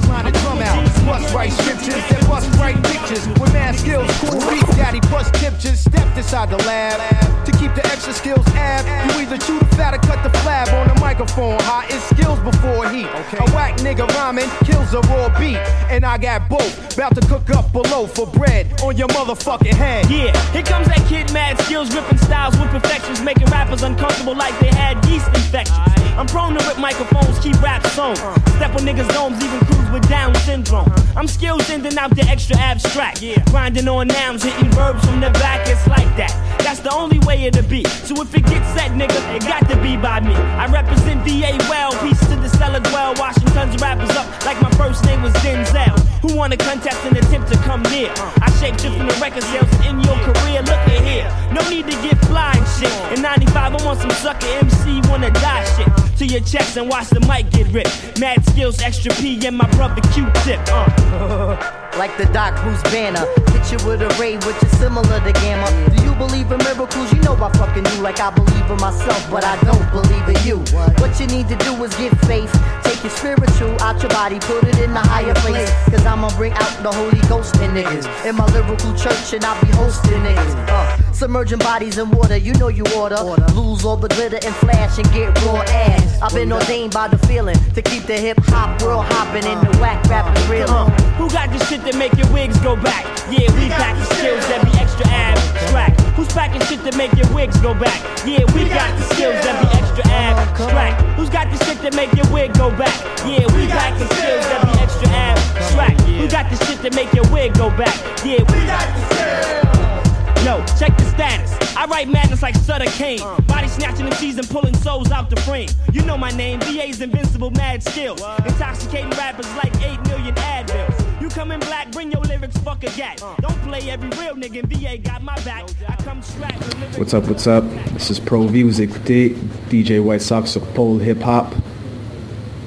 [1.08, 3.26] Bust right scriptures, then bust right pictures.
[3.40, 5.80] With mad skills, cool beat daddy, plus pictures.
[5.80, 7.00] Stepped inside the lab
[7.46, 8.84] to keep the extra skills ab.
[9.08, 11.58] You either chew the fat or cut the flab on the microphone.
[11.60, 13.06] Hot is skills before heat.
[13.06, 15.56] A whack nigga rhyming kills a raw beat,
[15.88, 16.94] and I got both.
[16.94, 20.10] About to cook up below for bread on your motherfucking head.
[20.10, 24.58] Yeah, here comes that kid Mad Skillz, ripping styles with perfections, making rappers uncomfortable like
[24.60, 25.97] they had yeast infections.
[26.18, 28.16] I'm prone to rip microphones, keep rap sewn.
[28.16, 30.92] Step on niggas' domes, even cruise with Down syndrome.
[31.16, 33.22] I'm skilled sending out the extra abstract.
[33.50, 36.34] Grinding on nouns, hitting verbs from the back, it's like that.
[36.58, 37.84] That's the only way it'll be.
[38.02, 40.34] So if it gets set, nigga, it got to be by me.
[40.34, 43.14] I represent VA well, peace to the cellar dwell.
[43.14, 45.96] Washington's rappers up like my first name was Denzel.
[46.22, 48.10] Who wanna contest and attempt to come near?
[48.42, 50.62] I shape shift from the record sales in your career.
[50.66, 52.92] Look at here, no need to get fly and shit.
[53.16, 56.07] In 95, I want some sucker MC wanna die shit.
[56.18, 58.18] To your chest and watch the mic get ripped.
[58.18, 60.58] Mad Skillz, extra P, and my brother Q-tip.
[60.66, 61.84] Uh.
[61.98, 63.26] like the Doc Bruce Banner.
[63.68, 65.68] You with a ray which is similar to Gamma.
[65.94, 67.12] Do you believe in miracles?
[67.12, 70.40] You know I fucking do like I believe in myself, but I don't believe in
[70.40, 70.56] you.
[71.04, 72.50] What you need to do is get faith.
[72.82, 75.70] Take your spiritual out your body, put it in the higher place.
[75.90, 78.08] Cause I'ma bring out the Holy Ghost in niggas.
[78.24, 80.54] In my lyrical church, and I'll be hosting niggas.
[80.66, 83.20] Uh, submerging bodies in water, you know you order.
[83.52, 86.22] Lose all the glitter and flash and get raw ass.
[86.22, 89.78] I've been ordained by the feeling to keep the hip hop world hopping and the
[89.78, 90.70] whack rapping real.
[90.70, 90.88] Uh,
[91.18, 93.04] who got this shit that make your wigs go back?
[93.32, 96.00] Yeah, we pack the skills that be extra abstract.
[96.12, 97.96] Who's packing shit that make your wigs go back?
[98.28, 101.00] Yeah, we got the skills that be extra abstract.
[101.16, 102.92] Who's got the shit that make your wig go back?
[103.24, 106.00] Yeah, we got the skills that be extra abstract.
[106.02, 107.96] Who got the shit that make your wig go back?
[108.20, 110.44] Yeah, we got the skills.
[110.44, 111.56] Yo, check the status.
[111.76, 113.20] I write madness like Sutter Kane.
[113.46, 115.68] Body snatching MCs and pulling souls out the frame.
[115.92, 118.20] You know my name, VA's invincible Mad Skillz.
[118.46, 121.07] Intoxicating rappers like 8 million Advils.
[121.38, 123.22] You come in black, bring your lyrics, fuck a gat.
[123.22, 123.36] Uh.
[123.40, 125.70] Don't play every real nigga, VA got my back.
[125.88, 126.98] I come strapped.
[126.98, 127.62] What's up, what's up?
[127.92, 129.36] This is Pro V, vous écoutez
[129.70, 131.54] DJ White Sox sur Pole Hip Hop.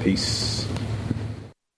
[0.01, 0.60] Peace.